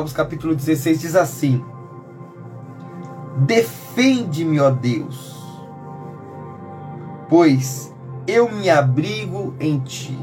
Salmos 0.00 0.12
capítulo 0.14 0.54
16 0.54 0.98
diz 0.98 1.14
assim: 1.14 1.62
Defende-me, 3.36 4.58
ó 4.58 4.70
Deus, 4.70 5.36
pois 7.28 7.94
eu 8.26 8.50
me 8.50 8.70
abrigo 8.70 9.54
em 9.60 9.78
ti. 9.78 10.18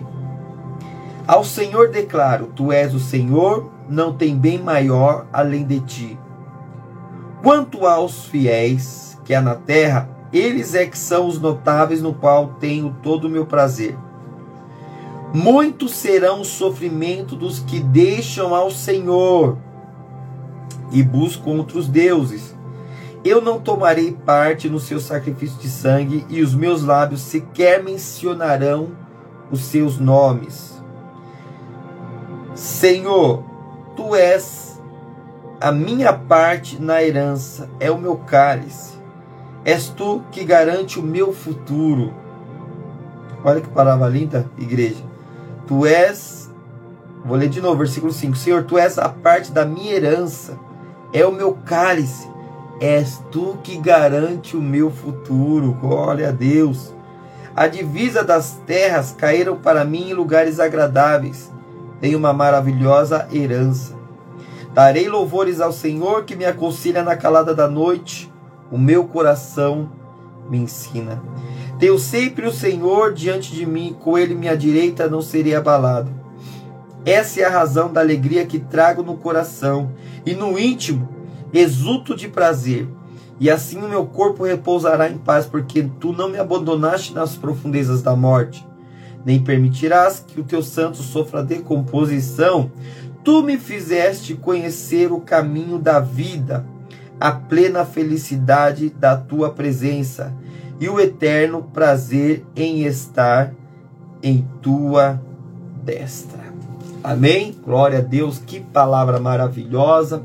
Ao 1.27 1.43
Senhor 1.43 1.89
declaro: 1.89 2.47
Tu 2.55 2.71
és 2.71 2.95
o 2.95 2.99
Senhor, 2.99 3.69
não 3.87 4.13
tem 4.13 4.35
bem 4.35 4.57
maior 4.57 5.27
além 5.31 5.63
de 5.63 5.79
ti. 5.81 6.19
Quanto 7.43 7.85
aos 7.85 8.25
fiéis 8.25 9.15
que 9.23 9.35
há 9.35 9.41
na 9.41 9.53
terra, 9.53 10.09
eles 10.33 10.73
é 10.73 10.87
que 10.87 10.97
são 10.97 11.27
os 11.27 11.39
notáveis 11.39 12.01
no 12.01 12.15
qual 12.15 12.55
tenho 12.59 12.95
todo 13.03 13.25
o 13.25 13.29
meu 13.29 13.45
prazer. 13.45 13.95
Muitos 15.31 15.91
serão 15.93 16.41
o 16.41 16.45
sofrimento 16.45 17.35
dos 17.35 17.59
que 17.59 17.79
deixam 17.79 18.55
ao 18.55 18.71
Senhor 18.71 19.66
e 20.91 21.03
buscam 21.03 21.51
outros 21.51 21.87
deuses. 21.87 22.55
Eu 23.23 23.41
não 23.41 23.59
tomarei 23.59 24.11
parte 24.11 24.69
no 24.69 24.79
seu 24.79 24.99
sacrifício 24.99 25.59
de 25.59 25.69
sangue, 25.69 26.25
e 26.29 26.41
os 26.41 26.55
meus 26.55 26.83
lábios 26.83 27.21
sequer 27.21 27.83
mencionarão 27.83 28.91
os 29.51 29.61
seus 29.61 29.97
nomes. 29.97 30.81
Senhor, 32.55 33.43
tu 33.95 34.15
és 34.15 34.79
a 35.59 35.71
minha 35.71 36.13
parte 36.13 36.81
na 36.81 37.03
herança, 37.03 37.69
é 37.79 37.91
o 37.91 37.97
meu 37.97 38.17
cálice. 38.17 38.95
És 39.65 39.89
tu 39.89 40.23
que 40.31 40.43
garante 40.43 40.99
o 40.99 41.03
meu 41.03 41.33
futuro. 41.33 42.13
Olha 43.43 43.59
que 43.59 43.67
palavra 43.67 44.07
linda, 44.07 44.49
igreja. 44.57 45.03
Tu 45.67 45.85
és, 45.85 46.49
vou 47.25 47.35
ler 47.35 47.49
de 47.49 47.59
novo, 47.59 47.77
versículo 47.77 48.13
5. 48.13 48.35
Senhor, 48.37 48.63
tu 48.63 48.77
és 48.77 48.97
a 48.97 49.09
parte 49.09 49.51
da 49.51 49.65
minha 49.65 49.93
herança, 49.93 50.57
é 51.13 51.25
o 51.25 51.31
meu 51.31 51.53
cálice, 51.65 52.29
és 52.79 53.21
tu 53.31 53.57
que 53.63 53.77
garante 53.77 54.55
o 54.55 54.61
meu 54.61 54.91
futuro. 54.91 55.73
Glória 55.73 56.29
a 56.29 56.31
Deus. 56.31 56.93
A 57.55 57.67
divisa 57.67 58.23
das 58.23 58.59
terras 58.67 59.15
caíram 59.17 59.57
para 59.57 59.83
mim 59.83 60.09
em 60.09 60.13
lugares 60.13 60.59
agradáveis. 60.59 61.51
Tenho 61.99 62.19
uma 62.19 62.31
maravilhosa 62.31 63.27
herança. 63.33 63.95
Darei 64.73 65.09
louvores 65.09 65.59
ao 65.59 65.71
Senhor 65.71 66.23
que 66.23 66.35
me 66.35 66.45
aconselha 66.45 67.01
na 67.01 67.15
calada 67.15 67.55
da 67.55 67.67
noite. 67.67 68.31
O 68.71 68.77
meu 68.77 69.05
coração 69.05 69.89
me 70.49 70.59
ensina. 70.59 71.21
Tenho 71.79 71.97
sempre 71.97 72.45
o 72.45 72.51
Senhor 72.51 73.13
diante 73.13 73.53
de 73.53 73.65
mim, 73.65 73.95
com 73.99 74.17
ele 74.17 74.35
minha 74.35 74.55
direita 74.55 75.07
não 75.07 75.21
serei 75.21 75.55
abalado. 75.55 76.11
Essa 77.05 77.41
é 77.41 77.45
a 77.45 77.49
razão 77.49 77.91
da 77.91 78.01
alegria 78.01 78.45
que 78.45 78.59
trago 78.59 79.01
no 79.01 79.17
coração, 79.17 79.91
e 80.25 80.33
no 80.33 80.59
íntimo 80.59 81.07
exulto 81.53 82.15
de 82.15 82.27
prazer. 82.27 82.87
E 83.39 83.49
assim 83.49 83.77
o 83.77 83.87
meu 83.87 84.05
corpo 84.05 84.43
repousará 84.43 85.09
em 85.09 85.17
paz, 85.17 85.45
porque 85.45 85.89
tu 85.99 86.11
não 86.11 86.29
me 86.29 86.37
abandonaste 86.37 87.13
nas 87.13 87.35
profundezas 87.35 88.01
da 88.01 88.15
morte, 88.15 88.67
nem 89.23 89.41
permitirás 89.41 90.23
que 90.25 90.39
o 90.39 90.43
teu 90.43 90.61
santo 90.63 90.97
sofra 90.97 91.43
decomposição. 91.43 92.71
Tu 93.23 93.43
me 93.43 93.57
fizeste 93.57 94.35
conhecer 94.35 95.11
o 95.11 95.19
caminho 95.19 95.77
da 95.77 95.99
vida, 95.99 96.65
a 97.19 97.31
plena 97.31 97.85
felicidade 97.85 98.89
da 98.89 99.15
tua 99.15 99.49
presença 99.49 100.33
e 100.79 100.87
o 100.89 100.99
eterno 100.99 101.63
prazer 101.73 102.45
em 102.55 102.83
estar 102.85 103.53
em 104.21 104.47
tua 104.61 105.21
destra. 105.83 106.46
Amém? 107.07 107.55
Glória 107.63 107.99
a 107.99 108.01
Deus, 108.01 108.37
que 108.37 108.59
palavra 108.59 109.17
maravilhosa. 109.17 110.23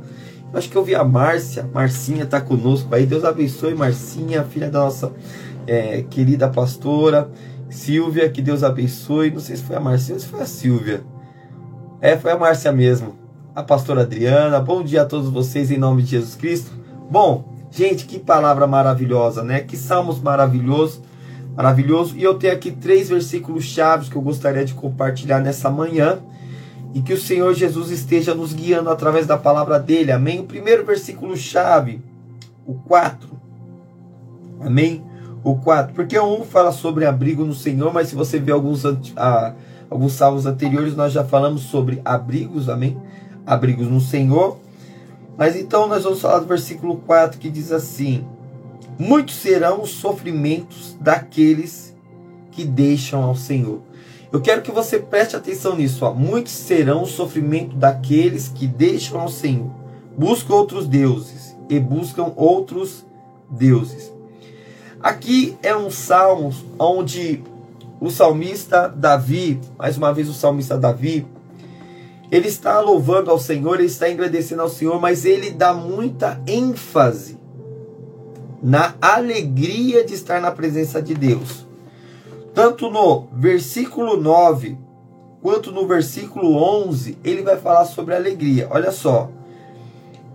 Acho 0.52 0.68
que 0.68 0.76
eu 0.76 0.82
vi 0.82 0.96
a 0.96 1.04
Márcia, 1.04 1.64
Marcinha 1.72 2.24
está 2.24 2.40
conosco 2.40 2.92
aí. 2.92 3.06
Deus 3.06 3.24
abençoe, 3.24 3.72
Marcinha, 3.72 4.42
filha 4.42 4.68
da 4.68 4.80
nossa 4.80 5.12
é, 5.64 6.02
querida 6.02 6.48
pastora 6.48 7.30
Silvia, 7.70 8.28
que 8.28 8.42
Deus 8.42 8.64
abençoe. 8.64 9.30
Não 9.30 9.38
sei 9.38 9.54
se 9.54 9.62
foi 9.62 9.76
a 9.76 9.80
Marcinha 9.80 10.16
ou 10.16 10.20
se 10.20 10.26
foi 10.26 10.40
a 10.40 10.46
Silvia. 10.46 11.04
É, 12.00 12.16
foi 12.16 12.32
a 12.32 12.36
Márcia 12.36 12.72
mesmo. 12.72 13.14
A 13.54 13.62
pastora 13.62 14.02
Adriana. 14.02 14.58
Bom 14.58 14.82
dia 14.82 15.02
a 15.02 15.06
todos 15.06 15.30
vocês 15.30 15.70
em 15.70 15.78
nome 15.78 16.02
de 16.02 16.10
Jesus 16.10 16.34
Cristo. 16.34 16.72
Bom, 17.08 17.52
Gente, 17.70 18.04
que 18.04 18.18
palavra 18.18 18.66
maravilhosa, 18.66 19.42
né? 19.42 19.60
Que 19.60 19.78
salmos 19.78 20.20
maravilhoso, 20.20 21.00
maravilhoso. 21.56 22.14
E 22.18 22.22
eu 22.22 22.34
tenho 22.34 22.52
aqui 22.52 22.70
três 22.70 23.08
versículos 23.08 23.64
chaves 23.64 24.10
que 24.10 24.16
eu 24.16 24.20
gostaria 24.20 24.62
de 24.62 24.74
compartilhar 24.74 25.40
nessa 25.40 25.70
manhã 25.70 26.18
e 26.94 27.00
que 27.00 27.12
o 27.12 27.20
Senhor 27.20 27.54
Jesus 27.54 27.90
esteja 27.90 28.34
nos 28.34 28.52
guiando 28.52 28.90
através 28.90 29.26
da 29.26 29.36
palavra 29.36 29.78
dele. 29.78 30.12
Amém. 30.12 30.40
O 30.40 30.44
primeiro 30.44 30.84
versículo 30.84 31.36
chave, 31.36 32.02
o 32.66 32.74
4. 32.74 33.28
Amém. 34.60 35.04
O 35.44 35.56
4, 35.56 35.94
porque 35.94 36.18
um 36.20 36.44
fala 36.44 36.70
sobre 36.70 37.04
abrigo 37.04 37.44
no 37.44 37.54
Senhor, 37.54 37.92
mas 37.92 38.08
se 38.08 38.14
você 38.14 38.38
ver 38.38 38.52
alguns 38.52 38.84
alguns 39.90 40.12
salmos 40.12 40.46
anteriores, 40.46 40.94
nós 40.94 41.12
já 41.12 41.24
falamos 41.24 41.62
sobre 41.62 42.00
abrigos, 42.04 42.68
amém? 42.68 42.96
Abrigos 43.44 43.88
no 43.88 44.00
Senhor. 44.00 44.58
Mas 45.36 45.56
então 45.56 45.88
nós 45.88 46.04
vamos 46.04 46.20
falar 46.20 46.38
do 46.38 46.46
versículo 46.46 46.96
4 46.98 47.40
que 47.40 47.50
diz 47.50 47.72
assim: 47.72 48.24
Muitos 48.98 49.34
serão 49.34 49.82
os 49.82 49.90
sofrimentos 49.90 50.96
daqueles 51.00 51.92
que 52.52 52.64
deixam 52.64 53.22
ao 53.22 53.34
Senhor. 53.34 53.80
Eu 54.32 54.40
quero 54.40 54.62
que 54.62 54.72
você 54.72 54.98
preste 54.98 55.36
atenção 55.36 55.76
nisso. 55.76 56.06
Ó. 56.06 56.14
Muitos 56.14 56.52
serão 56.52 57.02
o 57.02 57.06
sofrimento 57.06 57.76
daqueles 57.76 58.48
que 58.48 58.66
deixam 58.66 59.20
ao 59.20 59.28
Senhor, 59.28 59.70
buscam 60.16 60.54
outros 60.54 60.86
deuses 60.86 61.54
e 61.68 61.78
buscam 61.78 62.32
outros 62.34 63.04
deuses. 63.50 64.10
Aqui 65.02 65.58
é 65.62 65.76
um 65.76 65.90
salmo 65.90 66.54
onde 66.78 67.42
o 68.00 68.10
salmista 68.10 68.88
Davi, 68.88 69.60
mais 69.76 69.98
uma 69.98 70.12
vez 70.14 70.28
o 70.28 70.32
salmista 70.32 70.78
Davi, 70.78 71.26
ele 72.30 72.48
está 72.48 72.80
louvando 72.80 73.30
ao 73.30 73.38
Senhor, 73.38 73.74
ele 73.74 73.88
está 73.88 74.06
agradecendo 74.06 74.62
ao 74.62 74.68
Senhor, 74.68 74.98
mas 74.98 75.26
ele 75.26 75.50
dá 75.50 75.74
muita 75.74 76.40
ênfase 76.46 77.38
na 78.62 78.94
alegria 79.00 80.04
de 80.04 80.14
estar 80.14 80.40
na 80.40 80.50
presença 80.50 81.02
de 81.02 81.14
Deus. 81.14 81.66
Tanto 82.54 82.90
no 82.90 83.28
versículo 83.32 84.16
9 84.16 84.78
quanto 85.40 85.72
no 85.72 85.86
versículo 85.86 86.54
11, 86.54 87.18
ele 87.24 87.42
vai 87.42 87.56
falar 87.56 87.84
sobre 87.84 88.14
alegria. 88.14 88.68
Olha 88.70 88.92
só. 88.92 89.30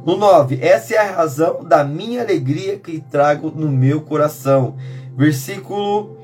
No 0.06 0.18
9, 0.18 0.60
essa 0.62 0.96
é 0.96 0.98
a 0.98 1.12
razão 1.12 1.64
da 1.64 1.84
minha 1.84 2.22
alegria 2.22 2.78
que 2.78 3.00
trago 3.00 3.52
no 3.56 3.70
meu 3.70 4.02
coração. 4.02 4.76
Versículo 5.16 6.18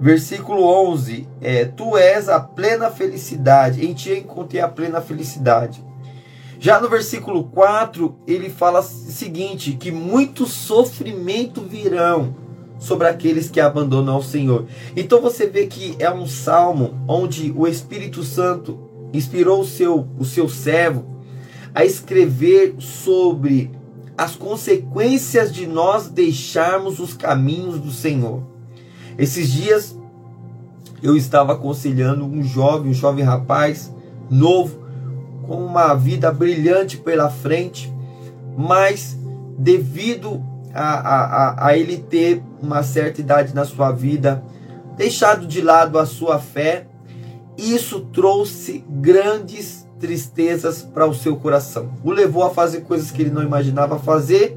Versículo 0.00 0.62
11: 0.62 1.28
é, 1.42 1.66
Tu 1.66 1.98
és 1.98 2.30
a 2.30 2.40
plena 2.40 2.90
felicidade, 2.90 3.84
em 3.84 3.92
ti 3.92 4.14
encontrei 4.14 4.62
a 4.62 4.66
plena 4.66 4.98
felicidade. 5.02 5.84
Já 6.58 6.80
no 6.80 6.88
versículo 6.88 7.44
4, 7.44 8.16
ele 8.26 8.48
fala 8.48 8.80
o 8.80 8.82
seguinte: 8.82 9.72
que 9.72 9.92
muito 9.92 10.46
sofrimento 10.46 11.60
virão 11.60 12.34
sobre 12.80 13.06
aqueles 13.06 13.48
que 13.48 13.60
abandonam 13.60 14.14
ao 14.14 14.22
Senhor. 14.22 14.66
Então 14.96 15.20
você 15.20 15.46
vê 15.46 15.66
que 15.66 15.94
é 16.00 16.10
um 16.10 16.26
salmo 16.26 16.98
onde 17.06 17.52
o 17.54 17.68
Espírito 17.68 18.24
Santo 18.24 18.76
inspirou 19.12 19.60
o 19.60 19.66
seu, 19.66 20.08
o 20.18 20.24
seu 20.24 20.48
servo 20.48 21.04
a 21.74 21.84
escrever 21.84 22.74
sobre 22.78 23.70
as 24.16 24.34
consequências 24.34 25.52
de 25.52 25.66
nós 25.66 26.08
deixarmos 26.08 26.98
os 26.98 27.14
caminhos 27.14 27.78
do 27.78 27.92
Senhor. 27.92 28.42
Esses 29.16 29.52
dias 29.52 29.96
eu 31.02 31.16
estava 31.16 31.52
aconselhando 31.52 32.24
um 32.24 32.42
jovem, 32.42 32.90
um 32.90 32.94
jovem 32.94 33.24
rapaz 33.24 33.92
novo, 34.30 34.80
com 35.46 35.64
uma 35.64 35.94
vida 35.94 36.30
brilhante 36.32 36.96
pela 36.96 37.28
frente, 37.28 37.92
mas 38.56 39.18
devido 39.58 40.42
a, 40.74 40.84
a, 40.84 41.66
a 41.68 41.76
ele 41.76 41.98
ter 41.98 42.42
uma 42.62 42.82
certa 42.82 43.20
idade 43.20 43.54
na 43.54 43.64
sua 43.64 43.90
vida, 43.92 44.42
deixado 44.96 45.46
de 45.46 45.60
lado 45.60 45.98
a 45.98 46.06
sua 46.06 46.38
fé, 46.38 46.86
isso 47.56 48.00
trouxe 48.12 48.84
grandes 48.88 49.86
tristezas 49.98 50.82
para 50.82 51.06
o 51.06 51.14
seu 51.14 51.36
coração. 51.36 51.90
O 52.02 52.10
levou 52.10 52.42
a 52.42 52.50
fazer 52.50 52.80
coisas 52.80 53.10
que 53.10 53.22
ele 53.22 53.30
não 53.30 53.42
imaginava 53.42 53.98
fazer. 53.98 54.56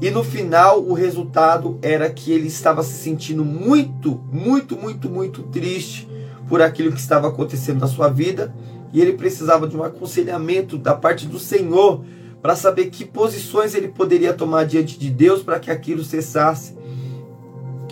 E 0.00 0.10
no 0.10 0.22
final, 0.22 0.82
o 0.82 0.92
resultado 0.92 1.78
era 1.80 2.10
que 2.10 2.30
ele 2.30 2.48
estava 2.48 2.82
se 2.82 3.02
sentindo 3.02 3.42
muito, 3.42 4.20
muito, 4.30 4.76
muito, 4.76 5.08
muito 5.08 5.42
triste 5.44 6.06
por 6.46 6.60
aquilo 6.60 6.92
que 6.92 7.00
estava 7.00 7.28
acontecendo 7.28 7.80
na 7.80 7.86
sua 7.86 8.08
vida. 8.08 8.54
E 8.92 9.00
ele 9.00 9.14
precisava 9.14 9.66
de 9.66 9.76
um 9.76 9.82
aconselhamento 9.82 10.76
da 10.76 10.94
parte 10.94 11.26
do 11.26 11.38
Senhor 11.38 12.04
para 12.46 12.54
saber 12.54 12.90
que 12.90 13.04
posições 13.04 13.74
ele 13.74 13.88
poderia 13.88 14.32
tomar 14.32 14.62
diante 14.66 14.96
de 14.96 15.10
Deus 15.10 15.42
para 15.42 15.58
que 15.58 15.68
aquilo 15.68 16.04
cessasse. 16.04 16.76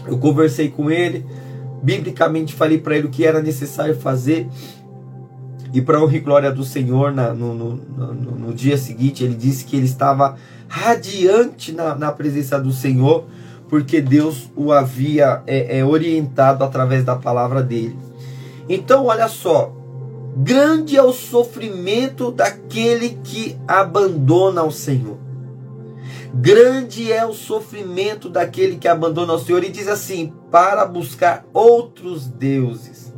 Eu 0.06 0.16
conversei 0.16 0.70
com 0.70 0.92
ele, 0.92 1.26
biblicamente 1.82 2.54
falei 2.54 2.78
para 2.78 2.96
ele 2.96 3.08
o 3.08 3.10
que 3.10 3.26
era 3.26 3.42
necessário 3.42 3.96
fazer. 3.96 4.46
E 5.72 5.82
para 5.82 6.00
honra 6.00 6.16
e 6.16 6.20
glória 6.20 6.52
do 6.52 6.62
Senhor, 6.62 7.10
na, 7.12 7.34
no, 7.34 7.52
no, 7.52 7.74
no, 7.74 8.14
no, 8.14 8.54
dia 8.54 8.78
seguinte, 8.78 9.24
ele 9.24 9.34
disse 9.34 9.64
que 9.64 9.74
ele 9.74 9.86
estava 9.86 10.36
radiante 10.68 11.72
na, 11.72 11.96
na 11.96 12.12
presença 12.12 12.56
do 12.60 12.70
Senhor, 12.70 13.24
porque 13.68 14.00
Deus 14.00 14.48
o 14.54 14.70
havia 14.70 15.42
é, 15.48 15.78
é, 15.80 15.84
orientado 15.84 16.62
através 16.62 17.02
da 17.04 17.16
palavra 17.16 17.60
dele. 17.60 17.98
Então, 18.68 19.06
olha 19.06 19.26
só, 19.26 19.73
grande 20.36 20.96
é 20.96 21.02
o 21.02 21.12
sofrimento 21.12 22.30
daquele 22.30 23.18
que 23.22 23.56
abandona 23.66 24.62
o 24.62 24.70
Senhor. 24.70 25.18
Grande 26.34 27.12
é 27.12 27.24
o 27.24 27.32
sofrimento 27.32 28.28
daquele 28.28 28.76
que 28.76 28.88
abandona 28.88 29.34
o 29.34 29.38
Senhor 29.38 29.62
e 29.62 29.70
diz 29.70 29.86
assim: 29.86 30.32
para 30.50 30.84
buscar 30.84 31.46
outros 31.52 32.26
deuses. 32.26 33.14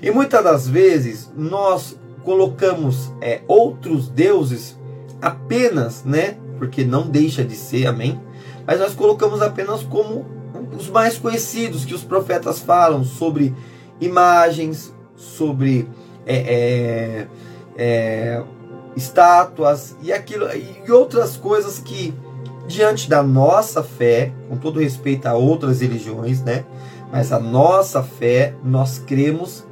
E 0.00 0.10
muitas 0.10 0.44
das 0.44 0.68
vezes 0.68 1.32
nós 1.36 1.98
colocamos 2.22 3.12
é, 3.20 3.42
outros 3.48 4.08
deuses 4.08 4.78
apenas, 5.20 6.04
né? 6.04 6.36
Porque 6.58 6.84
não 6.84 7.08
deixa 7.08 7.42
de 7.42 7.56
ser, 7.56 7.86
amém? 7.86 8.20
Mas 8.66 8.78
nós 8.78 8.94
colocamos 8.94 9.42
apenas 9.42 9.82
como 9.82 10.24
os 10.76 10.88
mais 10.88 11.18
conhecidos 11.18 11.84
que 11.84 11.94
os 11.94 12.04
profetas 12.04 12.60
falam 12.60 13.02
sobre 13.04 13.54
imagens, 14.00 14.94
sobre 15.16 15.88
é, 16.26 16.36
é, 16.36 17.26
é, 17.76 18.42
estátuas 18.96 19.96
e 20.02 20.12
aquilo 20.12 20.46
e 20.54 20.90
outras 20.90 21.36
coisas 21.36 21.78
que 21.78 22.14
diante 22.66 23.08
da 23.08 23.22
nossa 23.22 23.82
fé, 23.82 24.32
com 24.48 24.56
todo 24.56 24.80
respeito 24.80 25.26
a 25.26 25.34
outras 25.34 25.80
religiões, 25.80 26.42
né? 26.42 26.64
Mas 27.12 27.32
a 27.32 27.38
nossa 27.38 28.02
fé, 28.02 28.54
nós 28.64 28.98
cremos 28.98 29.64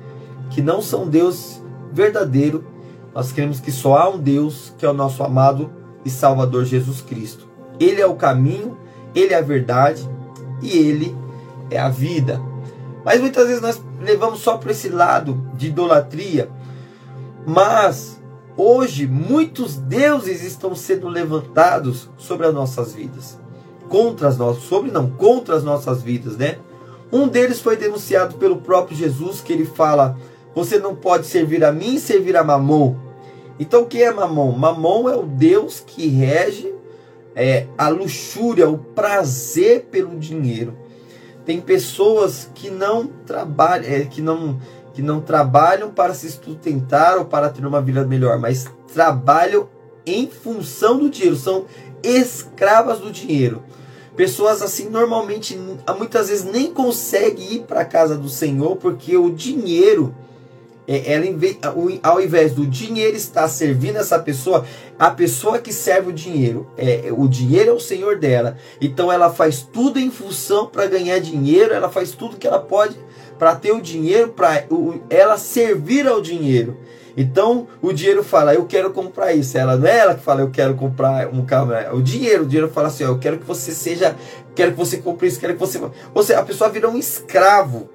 que 0.50 0.60
não 0.60 0.82
são 0.82 1.08
Deus 1.08 1.62
verdadeiro, 1.92 2.64
nós 3.14 3.32
cremos 3.32 3.60
que 3.60 3.72
só 3.72 3.96
há 3.96 4.08
um 4.08 4.18
Deus, 4.18 4.72
que 4.78 4.86
é 4.86 4.88
o 4.88 4.94
nosso 4.94 5.22
amado 5.22 5.70
e 6.04 6.10
Salvador 6.10 6.64
Jesus 6.64 7.00
Cristo. 7.00 7.48
Ele 7.80 8.00
é 8.00 8.06
o 8.06 8.14
caminho, 8.14 8.76
ele 9.14 9.34
é 9.34 9.38
a 9.38 9.42
verdade 9.42 10.08
e 10.62 10.76
ele 10.76 11.16
é 11.70 11.78
a 11.78 11.88
vida. 11.88 12.40
Mas 13.04 13.20
muitas 13.20 13.46
vezes 13.46 13.62
nós 13.62 13.82
levamos 14.00 14.40
só 14.40 14.56
para 14.56 14.72
esse 14.72 14.88
lado 14.88 15.50
de 15.54 15.68
idolatria, 15.68 16.48
mas 17.46 18.22
Hoje, 18.54 19.06
muitos 19.06 19.76
deuses 19.76 20.42
estão 20.42 20.74
sendo 20.74 21.08
levantados 21.08 22.10
sobre 22.18 22.46
as 22.46 22.52
nossas 22.52 22.92
vidas. 22.92 23.38
Contra 23.88 24.28
as 24.28 24.36
nossas, 24.36 24.64
sobre 24.64 24.90
não, 24.90 25.08
contra 25.10 25.56
as 25.56 25.64
nossas 25.64 26.02
vidas, 26.02 26.36
né? 26.36 26.58
Um 27.10 27.26
deles 27.28 27.60
foi 27.60 27.76
denunciado 27.78 28.34
pelo 28.36 28.58
próprio 28.58 28.96
Jesus, 28.96 29.40
que 29.40 29.54
ele 29.54 29.64
fala: 29.64 30.18
Você 30.54 30.78
não 30.78 30.94
pode 30.94 31.26
servir 31.26 31.64
a 31.64 31.72
mim 31.72 31.94
e 31.94 32.00
servir 32.00 32.36
a 32.36 32.44
Mamon. 32.44 32.94
Então, 33.58 33.82
o 33.82 33.86
que 33.86 34.02
é 34.02 34.12
Mamon? 34.12 34.52
Mamon 34.52 35.08
é 35.08 35.16
o 35.16 35.22
Deus 35.22 35.80
que 35.80 36.06
rege 36.08 36.74
é, 37.34 37.66
a 37.76 37.88
luxúria, 37.88 38.68
o 38.68 38.76
prazer 38.76 39.88
pelo 39.90 40.18
dinheiro. 40.18 40.74
Tem 41.44 41.60
pessoas 41.60 42.50
que 42.54 42.70
não 42.70 43.06
trabalham, 43.06 43.90
é, 43.90 44.04
que 44.04 44.20
não 44.20 44.58
que 44.92 45.00
não 45.00 45.22
trabalham 45.22 45.90
para 45.90 46.12
se 46.12 46.30
sustentar 46.30 47.16
ou 47.16 47.24
para 47.24 47.48
ter 47.48 47.64
uma 47.64 47.80
vida 47.80 48.06
melhor, 48.06 48.38
mas 48.38 48.66
trabalham 48.92 49.66
em 50.04 50.28
função 50.28 50.98
do 50.98 51.08
dinheiro, 51.08 51.34
são 51.34 51.64
escravas 52.02 52.98
do 52.98 53.10
dinheiro. 53.10 53.62
Pessoas 54.14 54.60
assim 54.60 54.90
normalmente 54.90 55.58
muitas 55.96 56.28
vezes 56.28 56.44
nem 56.44 56.72
conseguem 56.72 57.54
ir 57.54 57.60
para 57.60 57.80
a 57.80 57.84
casa 57.86 58.16
do 58.16 58.28
Senhor 58.28 58.76
porque 58.76 59.16
o 59.16 59.30
dinheiro 59.30 60.14
ela, 60.86 61.24
ao 62.02 62.20
invés 62.20 62.52
do 62.52 62.66
dinheiro 62.66 63.16
estar 63.16 63.46
servindo 63.48 63.96
essa 63.96 64.18
pessoa, 64.18 64.64
a 64.98 65.10
pessoa 65.10 65.58
que 65.58 65.72
serve 65.72 66.10
o 66.10 66.12
dinheiro, 66.12 66.66
é, 66.76 67.08
o 67.10 67.28
dinheiro 67.28 67.70
é 67.70 67.72
o 67.72 67.80
senhor 67.80 68.18
dela. 68.18 68.56
Então 68.80 69.10
ela 69.10 69.30
faz 69.32 69.62
tudo 69.62 69.98
em 69.98 70.10
função 70.10 70.66
para 70.66 70.86
ganhar 70.86 71.18
dinheiro, 71.20 71.72
ela 71.72 71.88
faz 71.88 72.12
tudo 72.12 72.36
que 72.36 72.46
ela 72.46 72.58
pode 72.58 72.96
para 73.38 73.54
ter 73.54 73.72
o 73.72 73.80
dinheiro, 73.80 74.28
para 74.28 74.64
ela 75.08 75.36
servir 75.36 76.06
ao 76.06 76.20
dinheiro. 76.20 76.76
Então 77.16 77.66
o 77.80 77.92
dinheiro 77.92 78.24
fala, 78.24 78.54
eu 78.54 78.64
quero 78.64 78.90
comprar 78.90 79.32
isso. 79.32 79.56
Ela 79.56 79.76
não 79.76 79.86
é 79.86 79.98
ela 79.98 80.14
que 80.14 80.22
fala, 80.22 80.40
eu 80.40 80.50
quero 80.50 80.74
comprar 80.74 81.28
um 81.28 81.44
carro. 81.44 81.72
É 81.72 81.92
o 81.92 82.00
dinheiro, 82.00 82.44
o 82.44 82.46
dinheiro 82.46 82.70
fala 82.70 82.88
assim, 82.88 83.04
ó, 83.04 83.08
eu 83.08 83.18
quero 83.18 83.38
que 83.38 83.44
você 83.44 83.72
seja, 83.72 84.16
quero 84.54 84.72
que 84.72 84.78
você 84.78 84.98
compre 84.98 85.28
isso, 85.28 85.38
quero 85.38 85.54
que 85.54 85.60
você. 85.60 85.80
Ou 86.14 86.22
seja, 86.22 86.40
a 86.40 86.44
pessoa 86.44 86.70
vira 86.70 86.88
um 86.88 86.96
escravo 86.96 87.88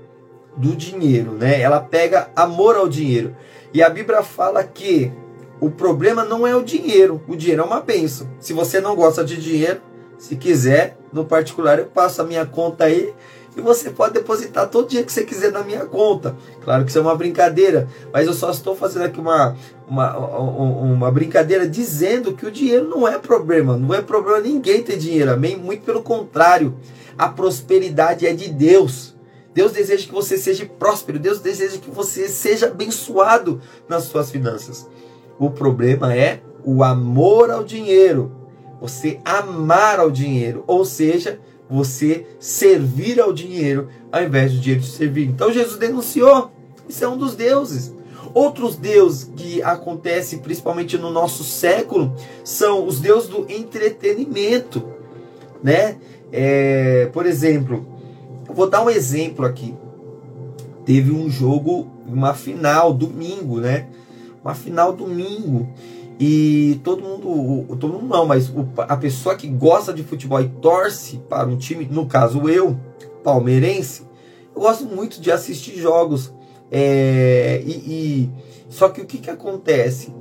do 0.57 0.75
dinheiro, 0.75 1.31
né? 1.31 1.61
Ela 1.61 1.79
pega 1.79 2.29
amor 2.35 2.75
ao 2.75 2.89
dinheiro. 2.89 3.35
E 3.73 3.83
a 3.83 3.89
Bíblia 3.89 4.23
fala 4.23 4.63
que 4.63 5.11
o 5.59 5.69
problema 5.69 6.23
não 6.23 6.45
é 6.45 6.55
o 6.55 6.63
dinheiro, 6.63 7.21
o 7.27 7.35
dinheiro 7.35 7.61
é 7.61 7.65
uma 7.65 7.81
benção. 7.81 8.27
Se 8.39 8.53
você 8.53 8.79
não 8.79 8.95
gosta 8.95 9.23
de 9.23 9.37
dinheiro, 9.37 9.81
se 10.17 10.35
quiser, 10.35 10.97
no 11.13 11.25
particular 11.25 11.79
eu 11.79 11.85
passo 11.85 12.21
a 12.21 12.25
minha 12.25 12.45
conta 12.45 12.85
aí 12.85 13.13
e 13.55 13.61
você 13.61 13.89
pode 13.89 14.13
depositar 14.13 14.67
todo 14.67 14.87
dia 14.87 15.03
que 15.03 15.11
você 15.11 15.23
quiser 15.23 15.51
na 15.51 15.63
minha 15.63 15.85
conta. 15.85 16.35
Claro 16.63 16.83
que 16.83 16.91
isso 16.91 16.99
é 16.99 17.01
uma 17.01 17.15
brincadeira, 17.15 17.87
mas 18.13 18.27
eu 18.27 18.33
só 18.33 18.51
estou 18.51 18.75
fazendo 18.75 19.05
aqui 19.05 19.19
uma, 19.19 19.55
uma, 19.87 20.15
uma 20.17 21.11
brincadeira 21.11 21.67
dizendo 21.67 22.33
que 22.33 22.45
o 22.45 22.51
dinheiro 22.51 22.87
não 22.87 23.07
é 23.07 23.17
problema, 23.17 23.75
não 23.75 23.95
é 23.95 24.01
problema 24.01 24.39
ninguém 24.39 24.83
ter 24.83 24.97
dinheiro, 24.97 25.31
amém? 25.31 25.57
Muito 25.57 25.83
pelo 25.83 26.03
contrário, 26.03 26.75
a 27.17 27.27
prosperidade 27.29 28.27
é 28.27 28.33
de 28.33 28.47
Deus. 28.49 29.16
Deus 29.57 29.71
deseja 29.71 30.05
que 30.05 30.13
você 30.13 30.37
seja 30.37 30.69
próspero, 30.77 31.17
Deus 31.17 31.39
deseja 31.39 31.79
que 31.79 31.89
você 31.89 32.27
seja 32.27 32.67
abençoado 32.67 33.59
nas 33.89 34.03
suas 34.03 34.29
finanças. 34.29 34.87
O 35.39 35.49
problema 35.49 36.15
é 36.15 36.41
o 36.63 36.83
amor 36.83 37.49
ao 37.49 37.63
dinheiro, 37.63 38.31
você 38.79 39.19
amar 39.25 39.99
ao 39.99 40.11
dinheiro, 40.11 40.63
ou 40.67 40.85
seja, 40.85 41.39
você 41.67 42.27
servir 42.39 43.19
ao 43.19 43.33
dinheiro 43.33 43.89
ao 44.11 44.21
invés 44.21 44.53
do 44.53 44.59
dinheiro 44.59 44.83
te 44.83 44.91
servir. 44.91 45.27
Então 45.27 45.51
Jesus 45.51 45.79
denunciou. 45.79 46.51
Isso 46.87 47.03
é 47.03 47.07
um 47.07 47.17
dos 47.17 47.33
deuses. 47.33 47.91
Outros 48.35 48.75
deuses 48.75 49.31
que 49.35 49.63
acontecem 49.63 50.37
principalmente 50.37 50.99
no 50.99 51.09
nosso 51.09 51.43
século 51.43 52.15
são 52.43 52.85
os 52.85 52.99
deuses 52.99 53.27
do 53.27 53.51
entretenimento, 53.51 54.87
né? 55.63 55.97
É, 56.31 57.09
por 57.11 57.25
exemplo, 57.25 57.96
vou 58.53 58.69
dar 58.69 58.83
um 58.83 58.89
exemplo 58.89 59.45
aqui. 59.45 59.75
Teve 60.85 61.11
um 61.11 61.29
jogo, 61.29 61.91
uma 62.05 62.33
final 62.33 62.93
domingo, 62.93 63.59
né? 63.59 63.87
Uma 64.43 64.55
final 64.55 64.93
domingo 64.93 65.67
e 66.19 66.81
todo 66.83 67.03
mundo, 67.03 67.75
todo 67.77 67.93
mundo 67.93 68.07
não, 68.07 68.25
mas 68.25 68.51
a 68.87 68.97
pessoa 68.97 69.35
que 69.35 69.47
gosta 69.47 69.93
de 69.93 70.03
futebol 70.03 70.41
e 70.41 70.49
torce 70.49 71.17
para 71.29 71.47
um 71.47 71.55
time, 71.55 71.85
no 71.85 72.07
caso 72.07 72.49
eu, 72.49 72.75
palmeirense, 73.23 74.01
eu 74.55 74.61
gosto 74.61 74.85
muito 74.85 75.21
de 75.21 75.31
assistir 75.31 75.77
jogos. 75.77 76.33
É, 76.71 77.61
e, 77.63 77.71
e, 77.71 78.31
só 78.67 78.89
que 78.89 78.99
o 78.99 79.05
que, 79.05 79.19
que 79.19 79.29
acontece? 79.29 80.11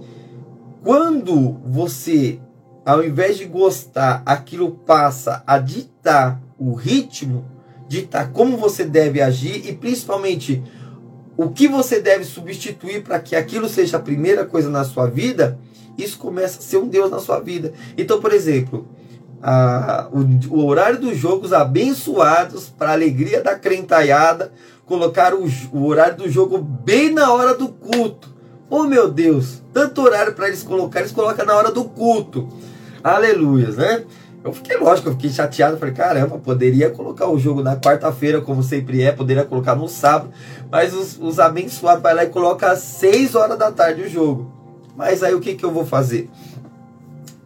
Quando 0.85 1.59
você, 1.65 2.39
ao 2.85 3.03
invés 3.03 3.39
de 3.39 3.47
gostar, 3.47 4.23
aquilo 4.27 4.73
passa 4.73 5.43
a 5.47 5.59
ditar 5.59 6.41
o 6.59 6.75
ritmo, 6.75 7.45
ditar 7.89 8.33
como 8.33 8.57
você 8.57 8.85
deve 8.85 9.21
agir 9.21 9.69
e 9.69 9.73
principalmente 9.73 10.63
o 11.37 11.51
que 11.51 11.69
você 11.69 12.01
deve 12.01 12.25
substituir 12.25 13.03
para 13.03 13.21
que 13.21 13.37
aquilo 13.37 13.69
seja 13.69 13.99
a 13.99 14.01
primeira 14.01 14.45
coisa 14.45 14.71
na 14.71 14.85
sua 14.85 15.07
vida, 15.07 15.59
isso 15.99 16.19
começa 16.19 16.59
a 16.59 16.63
ser 16.63 16.79
um 16.79 16.89
Deus 16.89 17.11
na 17.11 17.19
sua 17.19 17.41
vida. 17.41 17.73
Então, 17.97 18.21
por 18.21 18.33
exemplo, 18.33 18.89
a, 19.43 20.09
o, 20.11 20.57
o, 20.57 20.67
horário 20.67 20.99
dos 20.99 21.17
jogos 21.17 21.53
abençoados 21.53 22.69
para 22.69 22.91
a 22.91 22.93
alegria 22.93 23.43
da 23.43 23.55
crentaiada, 23.55 24.53
colocaram 24.87 25.43
o, 25.43 25.77
o 25.77 25.87
horário 25.87 26.17
do 26.17 26.31
jogo 26.31 26.59
bem 26.59 27.13
na 27.13 27.33
hora 27.33 27.55
do 27.55 27.69
culto. 27.69 28.35
Oh 28.69 28.85
meu 28.85 29.09
Deus, 29.09 29.63
tanto 29.73 30.03
horário 30.03 30.33
para 30.33 30.49
eles 30.49 30.63
colocar, 30.63 31.01
eles 31.01 31.13
colocam 31.13 31.47
na 31.47 31.55
hora 31.55 31.71
do 31.71 31.85
culto. 31.85 32.49
Aleluias, 33.05 33.77
né? 33.77 34.05
Eu 34.47 34.53
fiquei, 34.53 34.77
lógico, 34.77 35.09
eu 35.09 35.13
fiquei 35.15 35.29
chateado. 35.29 35.77
Falei, 35.77 35.93
caramba, 35.93 36.39
poderia 36.39 36.89
colocar 36.89 37.29
o 37.29 37.37
jogo 37.37 37.65
na 37.65 37.77
quarta-feira, 37.77 38.41
como 38.41 38.63
sempre 38.63 39.03
é, 39.03 39.11
poderia 39.11 39.45
colocar 39.45 39.75
no 39.75 39.89
sábado. 39.89 40.31
Mas 40.71 40.95
os, 40.95 41.19
os 41.21 41.41
abençoados 41.41 42.01
vai 42.01 42.15
lá 42.15 42.23
e 42.23 42.29
coloca 42.29 42.71
às 42.71 42.79
6 42.79 43.35
horas 43.35 43.59
da 43.59 43.73
tarde 43.73 44.03
o 44.03 44.09
jogo. 44.09 44.53
Mas 44.97 45.25
aí 45.25 45.35
o 45.35 45.41
que, 45.41 45.57
que 45.57 45.65
eu 45.65 45.73
vou 45.73 45.85
fazer? 45.85 46.31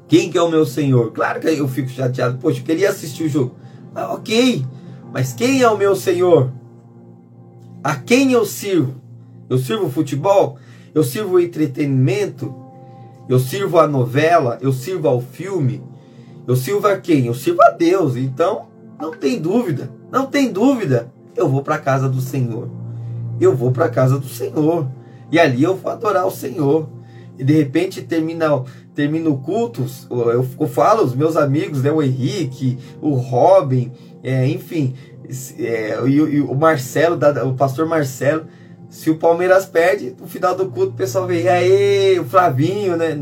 Quem 0.08 0.30
que 0.30 0.36
é 0.36 0.42
o 0.42 0.50
meu 0.50 0.66
Senhor? 0.66 1.10
Claro 1.12 1.40
que 1.40 1.48
eu 1.48 1.66
fico 1.66 1.88
chateado. 1.88 2.36
Poxa, 2.36 2.60
eu 2.60 2.64
queria 2.64 2.90
assistir 2.90 3.24
o 3.24 3.28
jogo. 3.30 3.54
Ah, 3.94 4.12
ok. 4.12 4.62
Mas 5.10 5.32
quem 5.32 5.62
é 5.62 5.70
o 5.70 5.78
meu 5.78 5.96
Senhor? 5.96 6.52
A 7.82 7.96
quem 7.96 8.32
eu 8.32 8.44
sirvo? 8.44 8.94
Eu 9.48 9.56
sirvo 9.56 9.88
futebol? 9.88 10.58
Eu 10.94 11.02
sirvo 11.02 11.40
entretenimento? 11.40 12.54
Eu 13.26 13.38
sirvo 13.38 13.78
a 13.78 13.86
novela? 13.86 14.58
Eu 14.60 14.70
sirvo 14.70 15.08
ao 15.08 15.22
filme? 15.22 15.88
Eu 16.50 16.56
sirvo 16.56 16.88
a 16.88 16.96
quem? 16.96 17.26
Eu 17.26 17.34
sirvo 17.34 17.62
a 17.62 17.70
Deus. 17.70 18.16
Então, 18.16 18.66
não 19.00 19.12
tem 19.12 19.40
dúvida. 19.40 19.88
Não 20.10 20.26
tem 20.26 20.50
dúvida. 20.50 21.08
Eu 21.36 21.48
vou 21.48 21.62
para 21.62 21.76
a 21.76 21.78
casa 21.78 22.08
do 22.08 22.20
Senhor. 22.20 22.68
Eu 23.40 23.54
vou 23.54 23.70
para 23.70 23.84
a 23.84 23.88
casa 23.88 24.18
do 24.18 24.26
Senhor. 24.26 24.90
E 25.30 25.38
ali 25.38 25.62
eu 25.62 25.76
vou 25.76 25.92
adorar 25.92 26.26
o 26.26 26.30
Senhor. 26.32 26.88
E 27.38 27.44
de 27.44 27.52
repente 27.52 28.02
termina, 28.02 28.64
termina 28.96 29.30
o 29.30 29.38
culto. 29.38 29.86
Eu, 30.10 30.44
eu 30.58 30.66
falo, 30.66 31.04
os 31.04 31.14
meus 31.14 31.36
amigos, 31.36 31.84
né, 31.84 31.92
o 31.92 32.02
Henrique, 32.02 32.78
o 33.00 33.10
Robin, 33.10 33.92
é, 34.20 34.44
enfim, 34.48 34.96
é, 35.56 36.00
e, 36.04 36.16
e, 36.16 36.40
o 36.40 36.54
Marcelo, 36.56 37.16
o 37.46 37.54
pastor 37.54 37.86
Marcelo. 37.86 38.46
Se 38.90 39.08
o 39.08 39.16
Palmeiras 39.16 39.66
perde, 39.66 40.16
no 40.20 40.26
final 40.26 40.54
do 40.56 40.68
culto 40.68 40.92
o 40.92 40.96
pessoal 40.96 41.24
vem, 41.24 41.48
aí, 41.48 42.18
o 42.18 42.24
Flavinho, 42.24 42.96
né? 42.96 43.16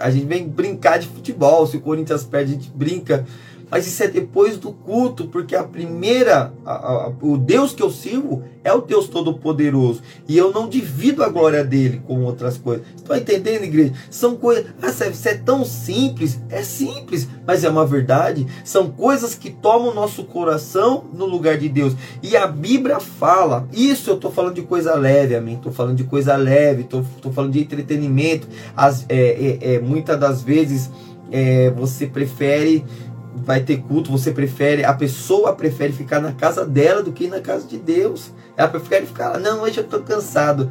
A 0.00 0.10
gente 0.10 0.26
vem 0.26 0.46
brincar 0.46 0.98
de 0.98 1.06
futebol. 1.06 1.66
Se 1.68 1.76
o 1.76 1.80
Corinthians 1.80 2.24
perde, 2.24 2.50
a 2.50 2.54
gente 2.56 2.70
brinca 2.74 3.24
mas 3.74 3.88
isso 3.88 4.04
é 4.04 4.06
depois 4.06 4.56
do 4.56 4.70
culto, 4.70 5.26
porque 5.26 5.56
a 5.56 5.64
primeira, 5.64 6.54
a, 6.64 6.74
a, 6.74 7.12
o 7.20 7.36
Deus 7.36 7.72
que 7.72 7.82
eu 7.82 7.90
sirvo 7.90 8.44
é 8.62 8.72
o 8.72 8.80
Deus 8.80 9.08
Todo-Poderoso. 9.08 10.00
E 10.28 10.38
eu 10.38 10.52
não 10.52 10.68
divido 10.68 11.24
a 11.24 11.28
glória 11.28 11.64
dele 11.64 12.00
com 12.06 12.22
outras 12.22 12.56
coisas. 12.56 12.86
Estão 12.94 13.16
entendendo, 13.16 13.64
igreja? 13.64 13.92
São 14.08 14.36
coisas. 14.36 14.66
Ah, 14.80 14.90
isso 15.08 15.28
é 15.28 15.34
tão 15.34 15.64
simples. 15.64 16.40
É 16.48 16.62
simples, 16.62 17.26
mas 17.44 17.64
é 17.64 17.68
uma 17.68 17.84
verdade. 17.84 18.46
São 18.62 18.92
coisas 18.92 19.34
que 19.34 19.50
tomam 19.50 19.90
o 19.90 19.94
nosso 19.94 20.22
coração 20.22 21.06
no 21.12 21.26
lugar 21.26 21.58
de 21.58 21.68
Deus. 21.68 21.96
E 22.22 22.36
a 22.36 22.46
Bíblia 22.46 23.00
fala. 23.00 23.68
Isso 23.72 24.08
eu 24.08 24.14
estou 24.14 24.30
falando 24.30 24.54
de 24.54 24.62
coisa 24.62 24.94
leve, 24.94 25.34
amém? 25.34 25.56
Estou 25.56 25.72
falando 25.72 25.96
de 25.96 26.04
coisa 26.04 26.36
leve, 26.36 26.82
estou 26.82 27.02
falando 27.32 27.50
de 27.50 27.58
entretenimento. 27.58 28.46
As, 28.76 29.04
é, 29.08 29.16
é, 29.16 29.74
é, 29.74 29.78
muitas 29.80 30.16
das 30.20 30.44
vezes 30.44 30.92
é, 31.34 31.70
você 31.70 32.06
prefere 32.06 32.84
vai 33.34 33.60
ter 33.60 33.78
culto, 33.78 34.10
você 34.10 34.30
prefere, 34.30 34.84
a 34.84 34.94
pessoa 34.94 35.54
prefere 35.54 35.92
ficar 35.92 36.20
na 36.20 36.32
casa 36.32 36.64
dela 36.64 37.02
do 37.02 37.12
que 37.12 37.26
na 37.26 37.40
casa 37.40 37.66
de 37.66 37.78
Deus. 37.78 38.30
Ela 38.56 38.68
prefere 38.68 39.06
ficar 39.06 39.30
lá, 39.30 39.38
não, 39.38 39.62
hoje 39.62 39.78
eu 39.78 39.84
estou 39.84 40.00
cansado. 40.00 40.70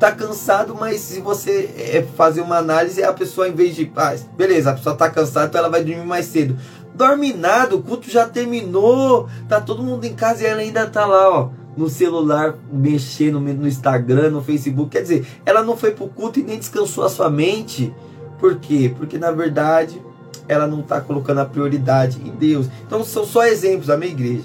Tá 0.00 0.10
cansado, 0.10 0.74
mas 0.74 1.00
se 1.00 1.20
você 1.20 1.70
é, 1.76 2.04
fazer 2.16 2.40
uma 2.40 2.56
análise, 2.56 3.02
a 3.04 3.12
pessoa, 3.12 3.48
em 3.48 3.52
vez 3.52 3.76
de. 3.76 3.90
Ah, 3.94 4.16
beleza, 4.36 4.70
a 4.70 4.74
pessoa 4.74 4.96
tá 4.96 5.08
cansada, 5.08 5.46
então 5.46 5.60
ela 5.60 5.70
vai 5.70 5.84
dormir 5.84 6.04
mais 6.04 6.26
cedo. 6.26 6.56
Dorme 6.92 7.32
nada, 7.32 7.76
o 7.76 7.82
culto 7.82 8.10
já 8.10 8.26
terminou, 8.26 9.28
tá 9.48 9.60
todo 9.60 9.84
mundo 9.84 10.04
em 10.04 10.14
casa 10.14 10.42
e 10.42 10.46
ela 10.46 10.60
ainda 10.60 10.84
tá 10.88 11.06
lá, 11.06 11.30
ó, 11.30 11.50
no 11.76 11.88
celular, 11.88 12.56
mexendo 12.72 13.38
no 13.38 13.68
Instagram, 13.68 14.30
no 14.30 14.42
Facebook. 14.42 14.90
Quer 14.90 15.02
dizer, 15.02 15.26
ela 15.46 15.62
não 15.62 15.76
foi 15.76 15.92
pro 15.92 16.08
culto 16.08 16.40
e 16.40 16.42
nem 16.42 16.58
descansou 16.58 17.04
a 17.04 17.08
sua 17.08 17.30
mente. 17.30 17.94
Por 18.40 18.56
quê? 18.56 18.92
Porque 18.98 19.16
na 19.16 19.30
verdade 19.30 20.02
ela 20.48 20.66
não 20.66 20.80
está 20.80 21.00
colocando 21.00 21.38
a 21.38 21.44
prioridade 21.44 22.20
em 22.24 22.30
Deus. 22.30 22.66
Então 22.86 23.04
são 23.04 23.24
só 23.24 23.44
exemplos 23.44 23.86
da 23.86 23.96
minha 23.96 24.10
igreja. 24.10 24.44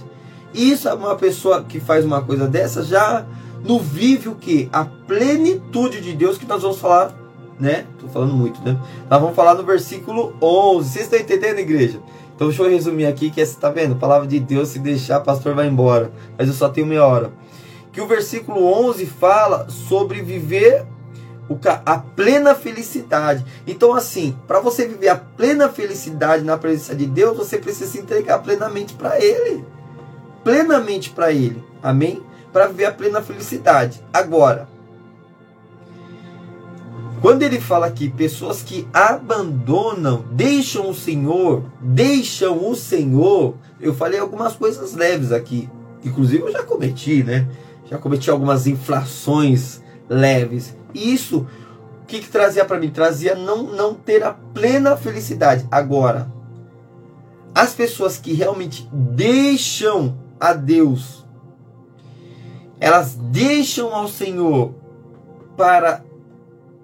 Isso 0.54 0.88
é 0.88 0.94
uma 0.94 1.16
pessoa 1.16 1.64
que 1.64 1.80
faz 1.80 2.06
uma 2.06 2.22
coisa 2.22 2.48
dessa 2.48 2.84
já 2.84 3.26
no 3.64 3.80
vive 3.80 4.30
o 4.30 4.36
que? 4.36 4.70
A 4.72 4.86
plenitude 4.86 6.02
de 6.02 6.14
Deus 6.14 6.38
que 6.38 6.46
nós 6.46 6.62
vamos 6.62 6.78
falar, 6.78 7.16
né? 7.60 7.86
Tô 8.00 8.08
falando 8.08 8.34
muito, 8.34 8.62
né? 8.62 8.78
Nós 9.10 9.22
vamos 9.22 9.36
falar 9.36 9.56
no 9.56 9.64
versículo 9.64 10.36
11. 10.42 10.90
Vocês 10.90 11.06
estão 11.06 11.20
entendendo, 11.20 11.60
igreja? 11.60 12.00
Então 12.36 12.48
deixa 12.48 12.64
eu 12.64 12.70
resumir 12.70 13.06
aqui 13.06 13.30
que 13.30 13.44
você 13.44 13.52
está 13.52 13.70
vendo? 13.70 13.96
Palavra 13.96 14.28
de 14.28 14.40
Deus 14.40 14.70
se 14.70 14.80
deixar, 14.80 15.22
pastor 15.22 15.56
vai 15.56 15.68
embora. 15.68 16.12
Mas 16.38 16.48
eu 16.48 16.54
só 16.54 16.68
tenho 16.68 16.86
meia 16.86 17.06
hora. 17.06 17.32
Que 17.92 18.02
o 18.02 18.08
versículo 18.08 18.66
11 18.88 19.06
fala 19.06 19.70
sobre 19.70 20.22
viver 20.22 20.86
a 21.86 21.98
plena 21.98 22.56
felicidade. 22.56 23.46
Então, 23.68 23.94
assim, 23.94 24.36
para 24.48 24.60
você 24.60 24.88
viver 24.88 25.10
a 25.10 25.16
plena 25.16 25.70
felicidade 25.70 26.44
na 26.44 26.58
presença 26.58 26.96
de 26.96 27.06
Deus, 27.06 27.38
você 27.38 27.58
precisa 27.58 27.92
se 27.92 28.00
entregar 28.00 28.40
plenamente 28.40 28.94
para 28.94 29.20
Ele. 29.20 29.66
Plenamente 30.44 31.10
para 31.10 31.32
Ele. 31.32 31.64
Amém? 31.82 32.22
Para 32.52 32.68
viver 32.68 32.86
a 32.86 32.92
plena 32.92 33.22
felicidade. 33.22 34.02
Agora, 34.14 34.68
quando 37.24 37.44
ele 37.44 37.58
fala 37.62 37.86
aqui, 37.86 38.10
pessoas 38.10 38.62
que 38.62 38.86
abandonam, 38.92 40.26
deixam 40.30 40.90
o 40.90 40.94
Senhor, 40.94 41.64
deixam 41.80 42.70
o 42.70 42.76
Senhor, 42.76 43.56
eu 43.80 43.94
falei 43.94 44.20
algumas 44.20 44.58
coisas 44.58 44.94
leves 44.94 45.32
aqui. 45.32 45.70
Inclusive 46.04 46.44
eu 46.44 46.52
já 46.52 46.64
cometi, 46.64 47.24
né? 47.24 47.48
Já 47.90 47.98
cometi 47.98 48.30
algumas 48.30 48.68
inflações 48.68 49.82
leves. 50.10 50.76
E 50.94 51.14
isso, 51.14 51.48
o 52.02 52.06
que, 52.06 52.20
que 52.20 52.30
trazia 52.30 52.66
para 52.66 52.80
mim? 52.80 52.90
Trazia 52.90 53.36
não, 53.36 53.64
não 53.64 53.94
ter 53.94 54.24
a 54.24 54.32
plena 54.32 54.96
felicidade. 54.96 55.68
Agora, 55.72 56.32
as 57.54 57.74
pessoas 57.74 58.18
que 58.18 58.34
realmente 58.34 58.88
deixam 58.92 60.18
a 60.40 60.54
Deus, 60.54 61.26
elas 62.80 63.16
deixam 63.16 63.94
ao 63.94 64.08
Senhor 64.08 64.74
para 65.56 66.04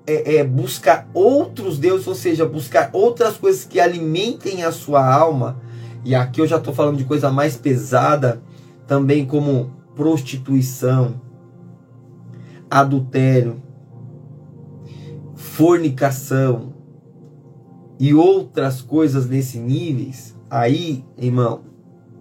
é, 0.06 0.38
é, 0.38 0.44
buscar 0.44 1.10
outros 1.14 1.78
deuses, 1.78 2.08
ou 2.08 2.16
seja, 2.16 2.46
buscar 2.46 2.90
outras 2.94 3.38
coisas 3.38 3.66
que 3.66 3.80
alimentem 3.80 4.64
a 4.64 4.72
sua 4.72 5.06
alma. 5.06 5.60
E 6.04 6.16
aqui 6.16 6.42
eu 6.42 6.48
já 6.48 6.58
estou 6.58 6.74
falando 6.74 6.98
de 6.98 7.04
coisa 7.04 7.30
mais 7.30 7.58
pesada, 7.58 8.42
também 8.88 9.26
como 9.26 9.72
prostituição, 9.96 11.20
adultério, 12.70 13.62
fornicação 15.36 16.74
e 18.00 18.14
outras 18.14 18.82
coisas 18.82 19.28
nesse 19.28 19.58
níveis, 19.58 20.36
aí, 20.50 21.04
irmão, 21.18 21.62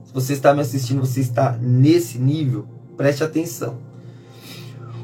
se 0.05 0.12
você 0.12 0.33
está 0.33 0.55
me 0.55 0.61
assistindo, 0.61 1.00
você 1.00 1.21
está 1.21 1.52
nesse 1.61 2.19
nível, 2.19 2.67
preste 2.97 3.23
atenção. 3.23 3.78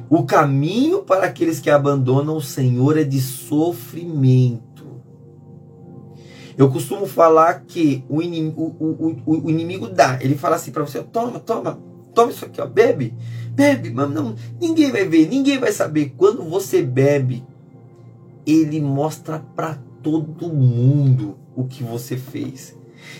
O 0.09 0.25
caminho 0.25 1.03
para 1.03 1.27
aqueles 1.27 1.61
que 1.61 1.71
abandonam 1.71 2.37
o 2.37 2.43
Senhor 2.43 2.97
é 2.99 3.05
de 3.05 3.21
sofrimento. 3.21 4.65
Eu 6.57 6.71
costumo 6.71 7.07
falar 7.07 7.65
que 7.67 8.05
o 8.09 8.23
inimigo, 8.23 8.77
o, 8.79 9.21
o, 9.27 9.47
o 9.47 9.51
inimigo 9.51 9.89
dá. 9.89 10.19
Ele 10.21 10.37
fala 10.37 10.57
assim 10.57 10.71
para 10.71 10.85
você: 10.85 11.03
toma, 11.03 11.41
toma, 11.41 11.79
toma 12.15 12.31
isso 12.31 12.45
aqui, 12.45 12.61
ó, 12.61 12.67
bebe, 12.67 13.15
bebe, 13.54 13.90
mas 13.90 14.11
não, 14.11 14.34
ninguém 14.61 14.90
vai 14.90 15.06
ver, 15.06 15.28
ninguém 15.28 15.58
vai 15.58 15.73
saber. 15.73 16.14
Quando 16.16 16.42
você 16.42 16.82
bebe, 16.82 17.44
ele 18.46 18.80
mostra 18.80 19.38
para 19.38 19.78
todo 20.02 20.52
mundo 20.52 21.37
o 21.56 21.64
que 21.64 21.82
você 21.82 22.16
fez. 22.16 22.76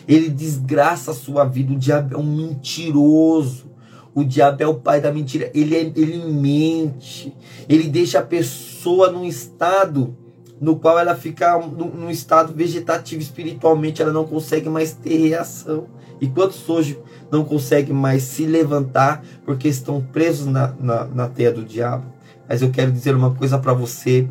Ele 0.07 0.29
desgraça 0.29 1.11
a 1.11 1.15
sua 1.15 1.45
vida. 1.45 1.73
O 1.73 1.79
diabo 1.79 2.15
é 2.15 2.19
um 2.19 2.25
mentiroso. 2.37 3.71
O 4.15 4.25
diabo 4.25 4.63
é 4.63 4.67
o 4.67 4.75
pai 4.75 5.01
da 5.01 5.13
mentira. 5.13 5.51
Ele, 5.55 5.77
é, 5.77 5.81
ele 5.81 6.25
mente. 6.33 7.35
Ele 7.69 7.89
deixa 7.89 8.19
a 8.19 8.23
pessoa 8.23 9.11
num 9.11 9.25
estado 9.25 10.17
no 10.61 10.77
qual 10.77 10.99
ela 10.99 11.15
fica 11.15 11.59
num 11.59 12.11
estado 12.11 12.53
vegetativo 12.53 13.21
espiritualmente. 13.21 14.01
Ela 14.01 14.13
não 14.13 14.25
consegue 14.25 14.69
mais 14.69 14.93
ter 14.93 15.17
reação. 15.17 15.87
E 16.21 16.29
quantos 16.29 16.69
hoje 16.69 16.99
não 17.31 17.45
conseguem 17.45 17.95
mais 17.95 18.23
se 18.23 18.47
levantar 18.47 19.25
porque 19.45 19.69
estão 19.69 20.01
presos 20.01 20.47
na, 20.47 20.75
na, 20.81 21.05
na 21.05 21.29
teia 21.29 21.53
do 21.53 21.65
diabo? 21.65 22.07
Mas 22.49 22.63
eu 22.63 22.71
quero 22.71 22.93
dizer 22.93 23.15
uma 23.15 23.35
coisa 23.35 23.59
para 23.59 23.73
você. 23.73 24.29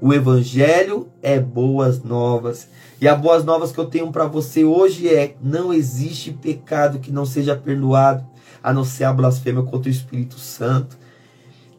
O 0.00 0.12
evangelho 0.12 1.08
é 1.22 1.40
boas 1.40 2.02
novas. 2.02 2.68
E 3.00 3.08
as 3.08 3.18
boas 3.18 3.44
novas 3.44 3.72
que 3.72 3.78
eu 3.78 3.86
tenho 3.86 4.10
para 4.12 4.26
você 4.26 4.64
hoje 4.64 5.08
é: 5.08 5.34
não 5.42 5.72
existe 5.72 6.32
pecado 6.32 6.98
que 6.98 7.10
não 7.10 7.26
seja 7.26 7.56
perdoado, 7.56 8.24
a 8.62 8.72
não 8.72 8.84
ser 8.84 9.04
a 9.04 9.12
blasfêmia 9.12 9.62
contra 9.62 9.88
o 9.88 9.92
Espírito 9.92 10.38
Santo. 10.38 10.96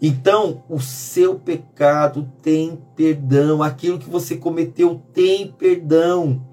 Então, 0.02 0.64
o 0.70 0.80
seu 0.80 1.36
pecado 1.36 2.32
tem 2.42 2.80
perdão, 2.96 3.64
aquilo 3.64 3.98
que 3.98 4.10
você 4.10 4.36
cometeu 4.38 5.02
tem 5.14 5.52
perdão. 5.52 6.46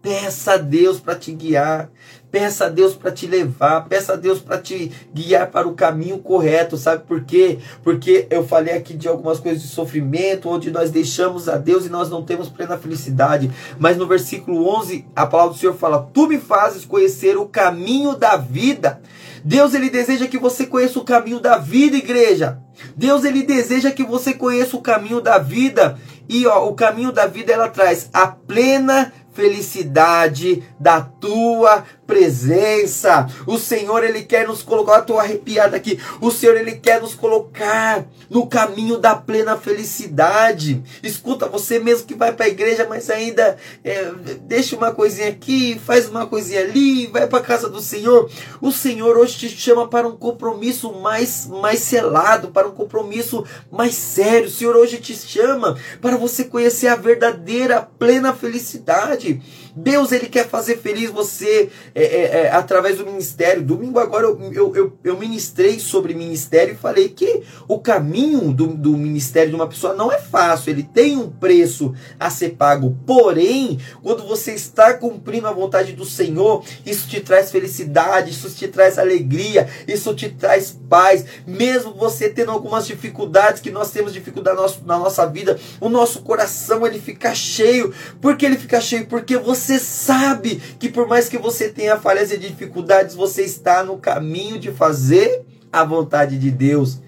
Peça 0.00 0.52
a 0.52 0.56
Deus 0.56 1.00
para 1.00 1.16
te 1.16 1.32
guiar. 1.32 1.90
Peça 2.30 2.66
a 2.66 2.68
Deus 2.68 2.94
para 2.94 3.10
te 3.12 3.26
levar, 3.26 3.88
peça 3.88 4.12
a 4.12 4.16
Deus 4.16 4.40
para 4.40 4.58
te 4.58 4.92
guiar 5.14 5.50
para 5.50 5.66
o 5.66 5.74
caminho 5.74 6.18
correto, 6.18 6.76
sabe 6.76 7.04
por 7.04 7.24
quê? 7.24 7.58
Porque 7.82 8.26
eu 8.28 8.46
falei 8.46 8.74
aqui 8.74 8.94
de 8.94 9.08
algumas 9.08 9.40
coisas 9.40 9.62
de 9.62 9.68
sofrimento, 9.68 10.48
onde 10.48 10.70
nós 10.70 10.90
deixamos 10.90 11.48
a 11.48 11.56
Deus 11.56 11.86
e 11.86 11.88
nós 11.88 12.10
não 12.10 12.22
temos 12.22 12.48
plena 12.48 12.76
felicidade. 12.76 13.50
Mas 13.78 13.96
no 13.96 14.06
versículo 14.06 14.68
11, 14.68 15.06
a 15.16 15.24
palavra 15.24 15.54
do 15.54 15.58
Senhor 15.58 15.74
fala: 15.74 16.10
Tu 16.12 16.26
me 16.26 16.38
fazes 16.38 16.84
conhecer 16.84 17.38
o 17.38 17.46
caminho 17.46 18.14
da 18.16 18.36
vida. 18.36 19.00
Deus 19.46 19.74
ele 19.74 19.88
deseja 19.88 20.26
que 20.26 20.40
você 20.40 20.66
conheça 20.66 20.98
o 20.98 21.04
caminho 21.04 21.38
da 21.38 21.56
vida, 21.56 21.96
igreja. 21.96 22.58
Deus 22.96 23.24
ele 23.24 23.44
deseja 23.44 23.92
que 23.92 24.02
você 24.02 24.34
conheça 24.34 24.76
o 24.76 24.82
caminho 24.82 25.20
da 25.20 25.38
vida. 25.38 25.96
E 26.28 26.44
ó, 26.48 26.68
o 26.68 26.74
caminho 26.74 27.12
da 27.12 27.28
vida 27.28 27.52
ela 27.52 27.68
traz 27.68 28.10
a 28.12 28.26
plena 28.26 29.12
felicidade 29.32 30.64
da 30.80 31.00
tua 31.00 31.84
presença. 32.06 33.28
O 33.46 33.58
Senhor, 33.58 34.04
Ele 34.04 34.22
quer 34.22 34.46
nos 34.46 34.62
colocar, 34.62 35.00
estou 35.00 35.18
arrepiado 35.18 35.74
aqui. 35.74 35.98
O 36.20 36.30
Senhor, 36.30 36.56
Ele 36.56 36.72
quer 36.72 37.00
nos 37.00 37.14
colocar 37.14 38.06
no 38.30 38.46
caminho 38.46 38.98
da 38.98 39.14
plena 39.14 39.56
felicidade. 39.56 40.82
Escuta, 41.02 41.48
você 41.48 41.78
mesmo 41.78 42.06
que 42.06 42.14
vai 42.14 42.32
para 42.32 42.46
a 42.46 42.48
igreja, 42.48 42.86
mas 42.88 43.10
ainda 43.10 43.56
é, 43.84 44.12
deixa 44.42 44.76
uma 44.76 44.92
coisinha 44.92 45.28
aqui, 45.28 45.80
faz 45.84 46.08
uma 46.08 46.26
coisinha 46.26 46.60
ali, 46.60 47.06
vai 47.08 47.26
para 47.26 47.38
a 47.38 47.42
casa 47.42 47.68
do 47.68 47.80
Senhor. 47.80 48.30
O 48.60 48.70
Senhor 48.70 49.16
hoje 49.16 49.36
te 49.36 49.48
chama 49.48 49.88
para 49.88 50.06
um 50.06 50.16
compromisso 50.16 50.92
mais, 50.92 51.46
mais 51.46 51.80
selado, 51.80 52.48
para 52.48 52.68
um 52.68 52.72
compromisso 52.72 53.44
mais 53.70 53.94
sério. 53.94 54.48
O 54.48 54.50
Senhor 54.50 54.76
hoje 54.76 54.98
te 54.98 55.14
chama 55.14 55.76
para 56.00 56.16
você 56.16 56.44
conhecer 56.44 56.88
a 56.88 56.96
verdadeira 56.96 57.88
plena 57.98 58.32
felicidade. 58.32 59.40
Deus 59.76 60.10
ele 60.10 60.26
quer 60.26 60.48
fazer 60.48 60.78
feliz 60.78 61.10
você 61.10 61.68
é, 61.94 62.02
é, 62.02 62.22
é, 62.22 62.50
através 62.50 62.96
do 62.96 63.04
ministério. 63.04 63.62
Domingo 63.62 63.98
agora 63.98 64.24
eu, 64.24 64.52
eu, 64.52 64.76
eu, 64.76 64.98
eu, 65.04 65.18
ministrei 65.18 65.78
sobre 65.78 66.14
ministério 66.14 66.72
e 66.72 66.76
falei 66.76 67.10
que 67.10 67.42
o 67.68 67.78
caminho 67.78 68.52
do, 68.52 68.68
do 68.68 68.96
ministério 68.96 69.50
de 69.50 69.54
uma 69.56 69.66
pessoa 69.66 69.94
não 69.94 70.10
é 70.10 70.18
fácil, 70.18 70.70
ele 70.70 70.82
tem 70.82 71.16
um 71.18 71.30
preço 71.30 71.94
a 72.18 72.30
ser 72.30 72.50
pago. 72.50 72.96
Porém, 73.06 73.78
quando 74.02 74.26
você 74.26 74.52
está 74.52 74.94
cumprindo 74.94 75.46
a 75.46 75.52
vontade 75.52 75.92
do 75.92 76.06
Senhor, 76.06 76.64
isso 76.86 77.06
te 77.06 77.20
traz 77.20 77.50
felicidade, 77.50 78.30
isso 78.30 78.48
te 78.50 78.68
traz 78.68 78.98
alegria, 78.98 79.68
isso 79.86 80.14
te 80.14 80.30
traz 80.30 80.74
paz. 80.88 81.24
Mesmo 81.46 81.92
você 81.92 82.30
tendo 82.30 82.50
algumas 82.50 82.86
dificuldades, 82.86 83.60
que 83.60 83.70
nós 83.70 83.90
temos 83.90 84.12
dificuldade 84.12 84.56
na 84.86 84.98
nossa, 84.98 85.26
vida, 85.26 85.58
o 85.80 85.88
nosso 85.88 86.22
coração 86.22 86.86
ele 86.86 86.98
fica 86.98 87.34
cheio. 87.34 87.92
Por 88.20 88.36
que 88.36 88.46
ele 88.46 88.56
fica 88.56 88.80
cheio? 88.80 89.06
Porque 89.06 89.36
você 89.36 89.65
você 89.66 89.80
sabe 89.80 90.62
que 90.78 90.88
por 90.88 91.08
mais 91.08 91.28
que 91.28 91.36
você 91.36 91.68
tenha 91.68 91.98
falhas 91.98 92.30
e 92.30 92.38
dificuldades, 92.38 93.16
você 93.16 93.42
está 93.42 93.82
no 93.82 93.98
caminho 93.98 94.58
de 94.58 94.70
fazer 94.70 95.44
a 95.72 95.82
vontade 95.84 96.38
de 96.38 96.50
Deus. 96.50 97.00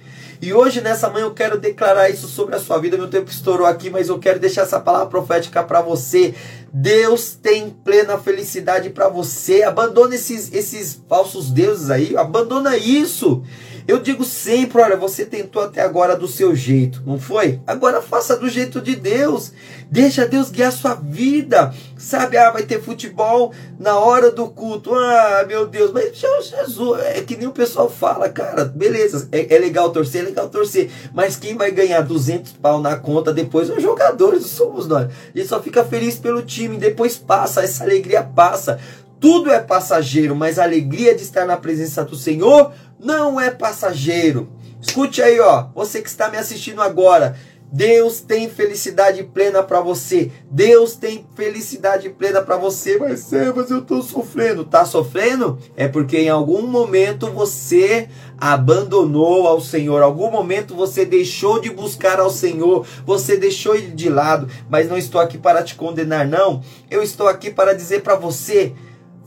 E 0.42 0.52
hoje, 0.52 0.80
nessa 0.80 1.08
manhã, 1.08 1.24
eu 1.24 1.34
quero 1.34 1.58
declarar 1.58 2.10
isso 2.10 2.28
sobre 2.28 2.54
a 2.54 2.58
sua 2.60 2.78
vida. 2.78 2.96
Meu 2.96 3.08
tempo 3.08 3.30
estourou 3.30 3.66
aqui, 3.66 3.90
mas 3.90 4.08
eu 4.08 4.18
quero 4.18 4.38
deixar 4.38 4.62
essa 4.62 4.78
palavra 4.78 5.08
profética 5.08 5.62
para 5.64 5.80
você. 5.80 6.34
Deus 6.72 7.34
tem 7.34 7.70
plena 7.70 8.18
felicidade 8.18 8.90
para 8.90 9.08
você. 9.08 9.62
Abandona 9.62 10.14
esses, 10.14 10.52
esses 10.52 11.00
falsos 11.08 11.50
deuses 11.50 11.90
aí. 11.90 12.16
Abandona 12.16 12.76
isso. 12.76 13.42
Eu 13.88 13.98
digo 13.98 14.22
sempre, 14.22 14.82
olha, 14.82 14.98
você 14.98 15.24
tentou 15.24 15.62
até 15.62 15.80
agora 15.80 16.14
do 16.14 16.28
seu 16.28 16.54
jeito, 16.54 17.02
não 17.06 17.18
foi? 17.18 17.58
Agora 17.66 18.02
faça 18.02 18.36
do 18.36 18.46
jeito 18.46 18.82
de 18.82 18.94
Deus. 18.94 19.50
Deixa 19.90 20.26
Deus 20.26 20.50
guiar 20.50 20.70
sua 20.70 20.92
vida. 20.92 21.72
Sabe, 21.96 22.36
ah, 22.36 22.50
vai 22.50 22.64
ter 22.64 22.82
futebol 22.82 23.50
na 23.80 23.98
hora 23.98 24.30
do 24.30 24.46
culto. 24.48 24.94
Ah, 24.94 25.42
meu 25.48 25.66
Deus, 25.66 25.90
mas 25.90 26.14
Jesus, 26.14 27.00
é 27.00 27.22
que 27.22 27.34
nem 27.34 27.48
o 27.48 27.52
pessoal 27.52 27.88
fala, 27.88 28.28
cara, 28.28 28.66
beleza, 28.66 29.26
é, 29.32 29.54
é 29.54 29.58
legal 29.58 29.88
torcer, 29.88 30.20
é 30.20 30.26
legal 30.26 30.50
torcer, 30.50 30.90
mas 31.14 31.36
quem 31.36 31.56
vai 31.56 31.70
ganhar 31.70 32.02
200 32.02 32.52
pau 32.52 32.82
na 32.82 32.94
conta 32.94 33.32
depois 33.32 33.70
os 33.70 33.82
jogadores, 33.82 34.44
somos 34.44 34.86
nós. 34.86 35.08
Gente 35.34 35.48
só 35.48 35.62
fica 35.62 35.82
feliz 35.82 36.16
pelo 36.16 36.42
time, 36.42 36.76
depois 36.76 37.16
passa, 37.16 37.62
essa 37.62 37.84
alegria 37.84 38.22
passa. 38.22 38.78
Tudo 39.18 39.50
é 39.50 39.58
passageiro, 39.58 40.36
mas 40.36 40.60
a 40.60 40.62
alegria 40.62 41.12
de 41.12 41.22
estar 41.22 41.44
na 41.44 41.56
presença 41.56 42.04
do 42.04 42.14
Senhor 42.14 42.72
não 42.98 43.40
é 43.40 43.50
passageiro. 43.50 44.48
Escute 44.80 45.22
aí, 45.22 45.40
ó, 45.40 45.66
você 45.74 46.00
que 46.00 46.08
está 46.08 46.28
me 46.28 46.36
assistindo 46.36 46.80
agora. 46.80 47.36
Deus 47.70 48.20
tem 48.20 48.48
felicidade 48.48 49.22
plena 49.22 49.62
para 49.62 49.80
você. 49.80 50.30
Deus 50.50 50.94
tem 50.94 51.26
felicidade 51.36 52.08
plena 52.08 52.40
para 52.40 52.56
você. 52.56 52.96
Mas, 52.96 53.30
mas 53.54 53.70
eu 53.70 53.80
estou 53.80 54.02
sofrendo. 54.02 54.64
Tá 54.64 54.86
sofrendo? 54.86 55.58
É 55.76 55.86
porque 55.86 56.16
em 56.16 56.30
algum 56.30 56.66
momento 56.66 57.30
você 57.30 58.08
abandonou 58.40 59.46
ao 59.46 59.60
Senhor. 59.60 60.00
Em 60.00 60.04
algum 60.04 60.30
momento 60.30 60.74
você 60.74 61.04
deixou 61.04 61.60
de 61.60 61.68
buscar 61.68 62.20
ao 62.20 62.30
Senhor. 62.30 62.86
Você 63.04 63.36
deixou 63.36 63.74
ele 63.74 63.90
de 63.90 64.08
lado. 64.08 64.48
Mas 64.70 64.88
não 64.88 64.96
estou 64.96 65.20
aqui 65.20 65.36
para 65.36 65.62
te 65.62 65.74
condenar, 65.74 66.26
não. 66.26 66.62
Eu 66.90 67.02
estou 67.02 67.28
aqui 67.28 67.50
para 67.50 67.74
dizer 67.74 68.02
para 68.02 68.14
você 68.14 68.72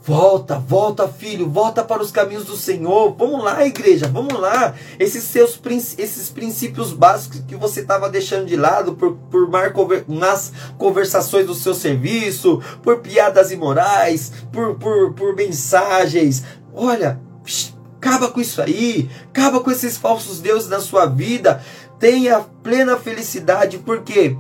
Volta, 0.04 0.58
volta, 0.58 1.08
filho, 1.08 1.48
volta 1.48 1.84
para 1.84 2.02
os 2.02 2.10
caminhos 2.10 2.46
do 2.46 2.58
Senhor. 2.58 3.16
Vamos 3.16 3.44
lá, 3.44 3.64
igreja, 3.64 4.08
vamos 4.08 4.34
lá. 4.34 4.74
Esses 4.98 5.24
seus 5.24 5.62
esses 6.00 6.30
princípios 6.30 6.92
básicos 6.92 7.44
que 7.48 7.56
você 7.56 7.82
estava 7.82 8.10
deixando 8.10 8.48
de 8.48 8.56
lado 8.56 8.94
por, 8.94 9.14
por 9.30 9.48
nas 10.08 10.52
conversações 10.76 11.46
do 11.46 11.54
seu 11.54 11.76
serviço, 11.76 12.60
por 12.82 12.98
piadas 13.02 13.52
imorais, 13.52 14.32
por, 14.52 14.74
por, 14.80 15.14
por 15.14 15.36
mensagens. 15.36 16.44
Olha, 16.74 17.22
acaba 17.98 18.28
com 18.30 18.42
isso 18.42 18.60
aí, 18.60 19.08
acaba 19.28 19.60
com 19.60 19.70
esses 19.70 19.98
falsos 19.98 20.40
deuses 20.40 20.68
na 20.68 20.80
sua 20.80 21.06
vida. 21.06 21.64
Tenha 22.00 22.40
plena 22.64 22.98
felicidade, 22.98 23.78
porque 23.78 24.14
quê? 24.14 24.38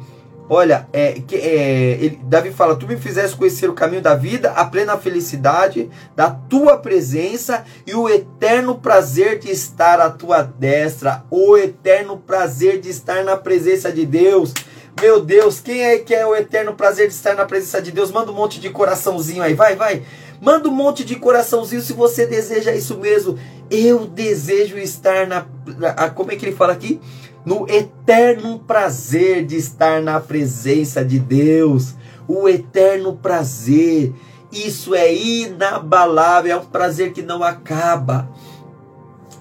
Olha, 0.53 0.85
é, 0.91 1.13
que, 1.13 1.37
é, 1.37 1.91
ele, 1.91 2.19
Davi 2.23 2.51
fala: 2.51 2.75
Tu 2.75 2.85
me 2.85 2.97
fizeste 2.97 3.37
conhecer 3.37 3.69
o 3.69 3.73
caminho 3.73 4.01
da 4.01 4.15
vida, 4.15 4.51
a 4.51 4.65
plena 4.65 4.97
felicidade 4.97 5.89
da 6.13 6.29
tua 6.29 6.75
presença 6.75 7.63
e 7.87 7.95
o 7.95 8.09
eterno 8.09 8.77
prazer 8.77 9.39
de 9.39 9.49
estar 9.49 10.01
à 10.01 10.09
tua 10.09 10.41
destra, 10.41 11.23
o 11.31 11.55
eterno 11.55 12.17
prazer 12.17 12.81
de 12.81 12.89
estar 12.89 13.23
na 13.23 13.37
presença 13.37 13.93
de 13.93 14.05
Deus. 14.05 14.53
Meu 14.99 15.21
Deus, 15.21 15.61
quem 15.61 15.83
é 15.83 15.99
que 15.99 16.13
é 16.13 16.27
o 16.27 16.35
eterno 16.35 16.73
prazer 16.73 17.07
de 17.07 17.13
estar 17.13 17.33
na 17.33 17.45
presença 17.45 17.81
de 17.81 17.89
Deus? 17.89 18.11
Manda 18.11 18.29
um 18.29 18.35
monte 18.35 18.59
de 18.59 18.69
coraçãozinho 18.69 19.41
aí, 19.41 19.53
vai, 19.53 19.77
vai. 19.77 20.03
Manda 20.41 20.67
um 20.67 20.73
monte 20.73 21.05
de 21.05 21.15
coraçãozinho 21.15 21.81
se 21.81 21.93
você 21.93 22.25
deseja 22.25 22.73
isso 22.73 22.97
mesmo. 22.97 23.37
Eu 23.69 24.07
desejo 24.07 24.77
estar 24.77 25.27
na. 25.27 25.45
na 25.77 26.09
como 26.09 26.31
é 26.31 26.35
que 26.35 26.45
ele 26.45 26.55
fala 26.55 26.73
aqui? 26.73 26.99
no 27.45 27.67
eterno 27.69 28.59
prazer 28.59 29.45
de 29.45 29.55
estar 29.55 30.01
na 30.01 30.19
presença 30.19 31.03
de 31.03 31.19
Deus. 31.19 31.95
O 32.27 32.47
eterno 32.47 33.15
prazer. 33.15 34.13
Isso 34.51 34.93
é 34.93 35.13
inabalável, 35.13 36.51
é 36.51 36.59
um 36.59 36.65
prazer 36.65 37.13
que 37.13 37.21
não 37.21 37.41
acaba. 37.41 38.29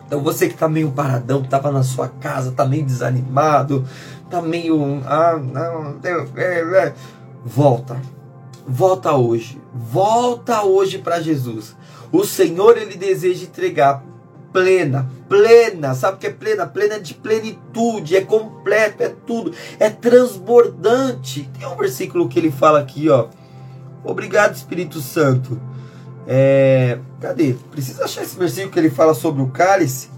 Então 0.07 0.21
você 0.21 0.47
que 0.47 0.55
está 0.55 0.69
meio 0.69 0.91
paradão, 0.93 1.43
estava 1.43 1.71
na 1.71 1.83
sua 1.83 2.09
casa, 2.09 2.51
está 2.51 2.65
meio 2.65 2.85
desanimado, 2.85 3.85
está 4.25 4.41
meio. 4.41 5.03
Ah, 5.05 5.37
não, 5.37 5.97
é, 6.37 6.87
é. 6.87 6.95
volta. 7.45 8.01
Volta 8.67 9.13
hoje. 9.13 9.60
Volta 9.73 10.63
hoje 10.63 10.99
para 10.99 11.21
Jesus. 11.21 11.77
O 12.13 12.25
Senhor 12.25 12.77
ele 12.77 12.97
deseja 12.97 13.45
entregar 13.45 14.05
plena, 14.53 15.09
plena, 15.29 15.95
sabe 15.95 16.17
o 16.17 16.19
que 16.19 16.27
é 16.27 16.33
plena? 16.33 16.67
Plena 16.67 16.99
de 16.99 17.15
plenitude, 17.15 18.17
é 18.17 18.21
completo, 18.21 19.03
é 19.03 19.09
tudo, 19.09 19.55
é 19.79 19.89
transbordante. 19.89 21.49
Tem 21.59 21.69
um 21.69 21.77
versículo 21.77 22.29
que 22.29 22.39
ele 22.39 22.51
fala 22.51 22.81
aqui, 22.81 23.09
ó. 23.09 23.29
Obrigado, 24.05 24.55
Espírito 24.55 25.01
Santo. 25.01 25.61
É, 26.27 26.99
cadê? 27.21 27.55
Precisa 27.71 28.05
achar 28.05 28.23
esse 28.23 28.37
versículo 28.37 28.73
que 28.73 28.79
ele 28.79 28.91
fala 28.91 29.15
sobre 29.15 29.43
o 29.43 29.49
cálice. 29.49 30.11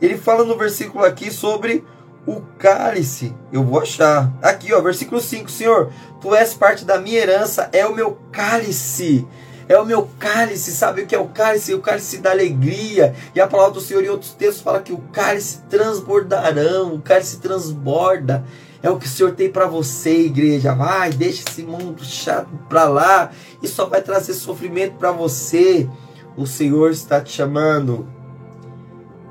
Ele 0.00 0.16
fala 0.16 0.44
no 0.44 0.56
versículo 0.56 1.04
aqui 1.04 1.30
sobre 1.30 1.84
o 2.30 2.42
cálice. 2.58 3.34
Eu 3.52 3.64
vou 3.64 3.80
achar. 3.80 4.32
Aqui, 4.42 4.72
ó, 4.72 4.80
versículo 4.80 5.20
5. 5.20 5.50
Senhor, 5.50 5.90
tu 6.20 6.34
és 6.34 6.54
parte 6.54 6.84
da 6.84 6.98
minha 6.98 7.18
herança, 7.18 7.68
é 7.72 7.86
o 7.86 7.94
meu 7.94 8.18
cálice 8.30 9.26
é 9.68 9.78
o 9.78 9.84
meu 9.84 10.08
cálice, 10.18 10.72
sabe 10.72 11.02
o 11.02 11.06
que 11.06 11.14
é 11.14 11.18
o 11.18 11.28
cálice? 11.28 11.74
O 11.74 11.80
cálice 11.80 12.18
da 12.18 12.30
alegria. 12.30 13.14
E 13.34 13.40
a 13.40 13.46
palavra 13.46 13.74
do 13.74 13.80
Senhor 13.82 14.02
em 14.02 14.08
outros 14.08 14.32
textos 14.32 14.62
fala 14.62 14.80
que 14.80 14.94
o 14.94 14.98
cálice 15.12 15.60
transbordarão, 15.68 16.94
o 16.94 17.02
cálice 17.02 17.38
transborda. 17.38 18.42
É 18.82 18.88
o 18.88 18.96
que 18.96 19.04
o 19.04 19.08
Senhor 19.08 19.32
tem 19.32 19.50
para 19.50 19.66
você, 19.66 20.22
igreja. 20.22 20.74
Vai, 20.74 21.10
deixa 21.10 21.44
esse 21.46 21.62
mundo 21.62 22.02
chato 22.02 22.48
para 22.66 22.84
lá. 22.84 23.30
Isso 23.62 23.74
só 23.74 23.84
vai 23.84 24.00
trazer 24.00 24.32
sofrimento 24.32 24.94
para 24.94 25.12
você. 25.12 25.86
O 26.34 26.46
Senhor 26.46 26.90
está 26.90 27.20
te 27.20 27.30
chamando. 27.30 28.08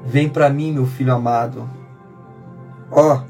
Vem 0.06 0.30
para 0.30 0.50
mim, 0.52 0.72
meu 0.72 0.86
filho 0.86 1.14
amado. 1.14 1.68
Ó, 2.92 3.22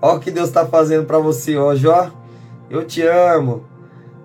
ó 0.00 0.16
o 0.16 0.20
que 0.20 0.30
Deus 0.30 0.48
está 0.48 0.66
fazendo 0.66 1.06
para 1.06 1.18
você 1.18 1.56
hoje, 1.56 1.86
ó. 1.86 2.10
Eu 2.70 2.86
te 2.86 3.02
amo. 3.02 3.64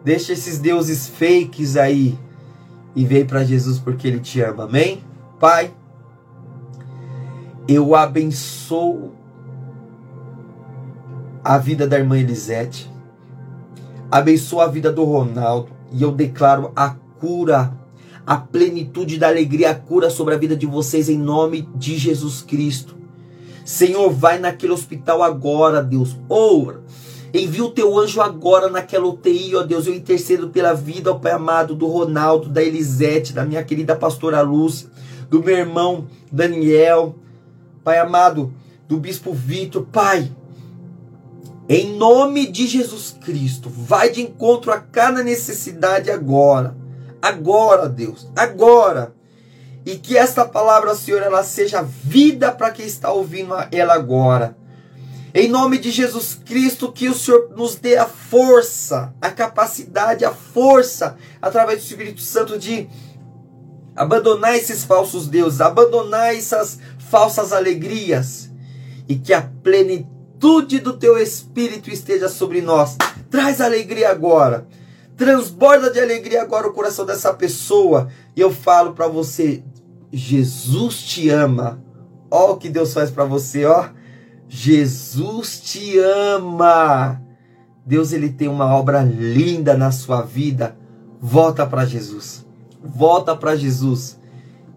Deixa 0.03 0.33
esses 0.33 0.57
deuses 0.59 1.07
fakes 1.07 1.75
aí 1.75 2.17
e 2.95 3.05
vem 3.05 3.25
para 3.25 3.43
Jesus 3.43 3.77
porque 3.77 4.07
Ele 4.07 4.19
te 4.19 4.41
ama. 4.41 4.63
Amém? 4.63 5.03
Pai, 5.39 5.71
eu 7.67 7.93
abençoo 7.93 9.11
a 11.43 11.57
vida 11.57 11.85
da 11.85 11.99
irmã 11.99 12.17
Elisete, 12.17 12.91
abençoo 14.09 14.61
a 14.61 14.67
vida 14.67 14.91
do 14.91 15.03
Ronaldo 15.03 15.69
e 15.91 16.01
eu 16.01 16.11
declaro 16.11 16.71
a 16.75 16.95
cura, 17.19 17.71
a 18.25 18.37
plenitude 18.37 19.17
da 19.17 19.27
alegria, 19.27 19.71
a 19.71 19.75
cura 19.75 20.09
sobre 20.09 20.33
a 20.33 20.37
vida 20.37 20.55
de 20.55 20.65
vocês 20.65 21.07
em 21.07 21.17
nome 21.17 21.69
de 21.75 21.97
Jesus 21.97 22.41
Cristo. 22.41 22.97
Senhor, 23.67 24.09
vai 24.09 24.39
naquele 24.39 24.71
hospital 24.71 25.21
agora, 25.21 25.83
Deus. 25.83 26.15
Ou 26.29 26.75
envia 27.33 27.65
o 27.65 27.69
teu 27.69 27.99
anjo 27.99 28.21
agora 28.21 28.69
naquela 28.69 29.05
UTI, 29.05 29.57
ó 29.57 29.63
Deus. 29.63 29.85
Eu 29.85 29.93
intercedo 29.93 30.47
pela 30.47 30.73
vida, 30.73 31.11
ó 31.11 31.15
Pai 31.15 31.33
amado, 31.33 31.75
do 31.75 31.85
Ronaldo, 31.85 32.47
da 32.47 32.63
Elisete, 32.63 33.33
da 33.33 33.43
minha 33.43 33.61
querida 33.65 33.93
pastora 33.93 34.39
Lúcia, 34.39 34.87
do 35.29 35.43
meu 35.43 35.57
irmão 35.57 36.07
Daniel, 36.31 37.13
Pai 37.83 37.99
amado, 37.99 38.53
do 38.87 38.95
bispo 38.95 39.33
Vitor, 39.33 39.85
Pai. 39.91 40.31
Em 41.67 41.97
nome 41.97 42.47
de 42.47 42.67
Jesus 42.67 43.17
Cristo, 43.19 43.69
vai 43.69 44.09
de 44.09 44.21
encontro 44.21 44.71
a 44.71 44.79
cada 44.79 45.21
necessidade 45.21 46.09
agora. 46.09 46.73
Agora, 47.21 47.89
Deus, 47.89 48.31
agora. 48.33 49.16
E 49.87 49.95
que 49.95 50.17
esta 50.17 50.43
palavra, 50.43 50.93
Senhor, 50.93 51.23
ela 51.23 51.45
seja 51.45 51.81
vida 51.81 52.51
para 52.51 52.71
quem 52.71 52.85
está 52.85 53.09
ouvindo 53.09 53.53
ela 53.71 53.93
agora. 53.93 54.53
Em 55.33 55.47
nome 55.47 55.77
de 55.77 55.91
Jesus 55.91 56.37
Cristo, 56.43 56.91
que 56.91 57.07
o 57.07 57.13
Senhor 57.13 57.53
nos 57.55 57.75
dê 57.75 57.95
a 57.95 58.05
força, 58.05 59.13
a 59.21 59.29
capacidade, 59.29 60.25
a 60.25 60.33
força, 60.33 61.15
através 61.41 61.79
do 61.79 61.85
Espírito 61.85 62.19
Santo, 62.19 62.59
de 62.59 62.89
abandonar 63.95 64.57
esses 64.57 64.83
falsos 64.83 65.25
deuses, 65.25 65.61
abandonar 65.61 66.35
essas 66.35 66.79
falsas 67.09 67.53
alegrias, 67.53 68.49
e 69.07 69.15
que 69.15 69.33
a 69.33 69.41
plenitude 69.41 70.79
do 70.79 70.97
teu 70.97 71.17
espírito 71.17 71.89
esteja 71.89 72.27
sobre 72.27 72.61
nós. 72.61 72.97
Traz 73.31 73.61
alegria 73.61 74.09
agora. 74.09 74.67
Transborda 75.15 75.89
de 75.89 75.99
alegria 76.01 76.41
agora 76.41 76.67
o 76.67 76.73
coração 76.73 77.05
dessa 77.05 77.33
pessoa. 77.33 78.09
E 78.35 78.41
eu 78.41 78.51
falo 78.51 78.93
para 78.93 79.07
você, 79.07 79.63
Jesus 80.11 81.01
te 81.03 81.29
ama. 81.29 81.81
Ó 82.29 82.53
o 82.53 82.57
que 82.57 82.69
Deus 82.69 82.93
faz 82.93 83.11
para 83.11 83.25
você, 83.25 83.65
ó. 83.65 83.89
Jesus 84.47 85.59
te 85.59 85.97
ama. 85.99 87.21
Deus 87.85 88.11
ele 88.11 88.29
tem 88.29 88.47
uma 88.47 88.75
obra 88.75 89.01
linda 89.01 89.77
na 89.77 89.91
sua 89.91 90.21
vida. 90.21 90.75
Volta 91.19 91.65
para 91.65 91.85
Jesus. 91.85 92.45
Volta 92.83 93.35
para 93.35 93.55
Jesus 93.55 94.17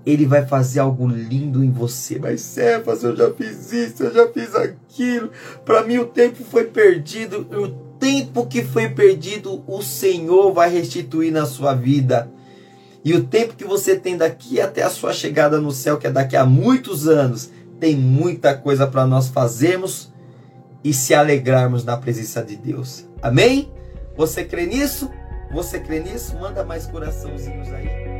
ele 0.04 0.26
vai 0.26 0.46
fazer 0.46 0.80
algo 0.80 1.06
lindo 1.06 1.62
em 1.62 1.70
você. 1.70 2.18
Mas 2.18 2.40
Cefas, 2.40 3.02
eu 3.02 3.14
já 3.14 3.30
fiz 3.32 3.72
isso, 3.72 4.04
eu 4.04 4.12
já 4.12 4.26
fiz 4.28 4.54
aquilo. 4.54 5.30
Para 5.64 5.84
mim 5.84 5.98
o 5.98 6.06
tempo 6.06 6.42
foi 6.44 6.64
perdido. 6.64 7.46
O 7.52 7.68
tempo 7.98 8.46
que 8.46 8.62
foi 8.62 8.88
perdido, 8.88 9.62
o 9.66 9.82
Senhor 9.82 10.52
vai 10.52 10.70
restituir 10.70 11.30
na 11.30 11.46
sua 11.46 11.74
vida. 11.74 12.30
E 13.04 13.14
o 13.14 13.24
tempo 13.24 13.54
que 13.54 13.64
você 13.64 13.96
tem 13.96 14.16
daqui 14.16 14.60
até 14.60 14.82
a 14.82 14.90
sua 14.90 15.12
chegada 15.12 15.60
no 15.60 15.72
céu, 15.72 15.96
que 15.96 16.06
é 16.06 16.10
daqui 16.10 16.36
a 16.36 16.44
muitos 16.44 17.08
anos, 17.08 17.50
tem 17.78 17.96
muita 17.96 18.54
coisa 18.54 18.86
para 18.86 19.06
nós 19.06 19.28
fazermos 19.28 20.12
e 20.84 20.92
se 20.92 21.14
alegrarmos 21.14 21.84
na 21.84 21.96
presença 21.96 22.42
de 22.42 22.56
Deus. 22.56 23.06
Amém? 23.22 23.72
Você 24.16 24.44
crê 24.44 24.66
nisso? 24.66 25.10
Você 25.50 25.80
crê 25.80 26.00
nisso? 26.00 26.36
Manda 26.38 26.62
mais 26.62 26.86
coraçãozinhos 26.86 27.68
aí. 27.68 28.19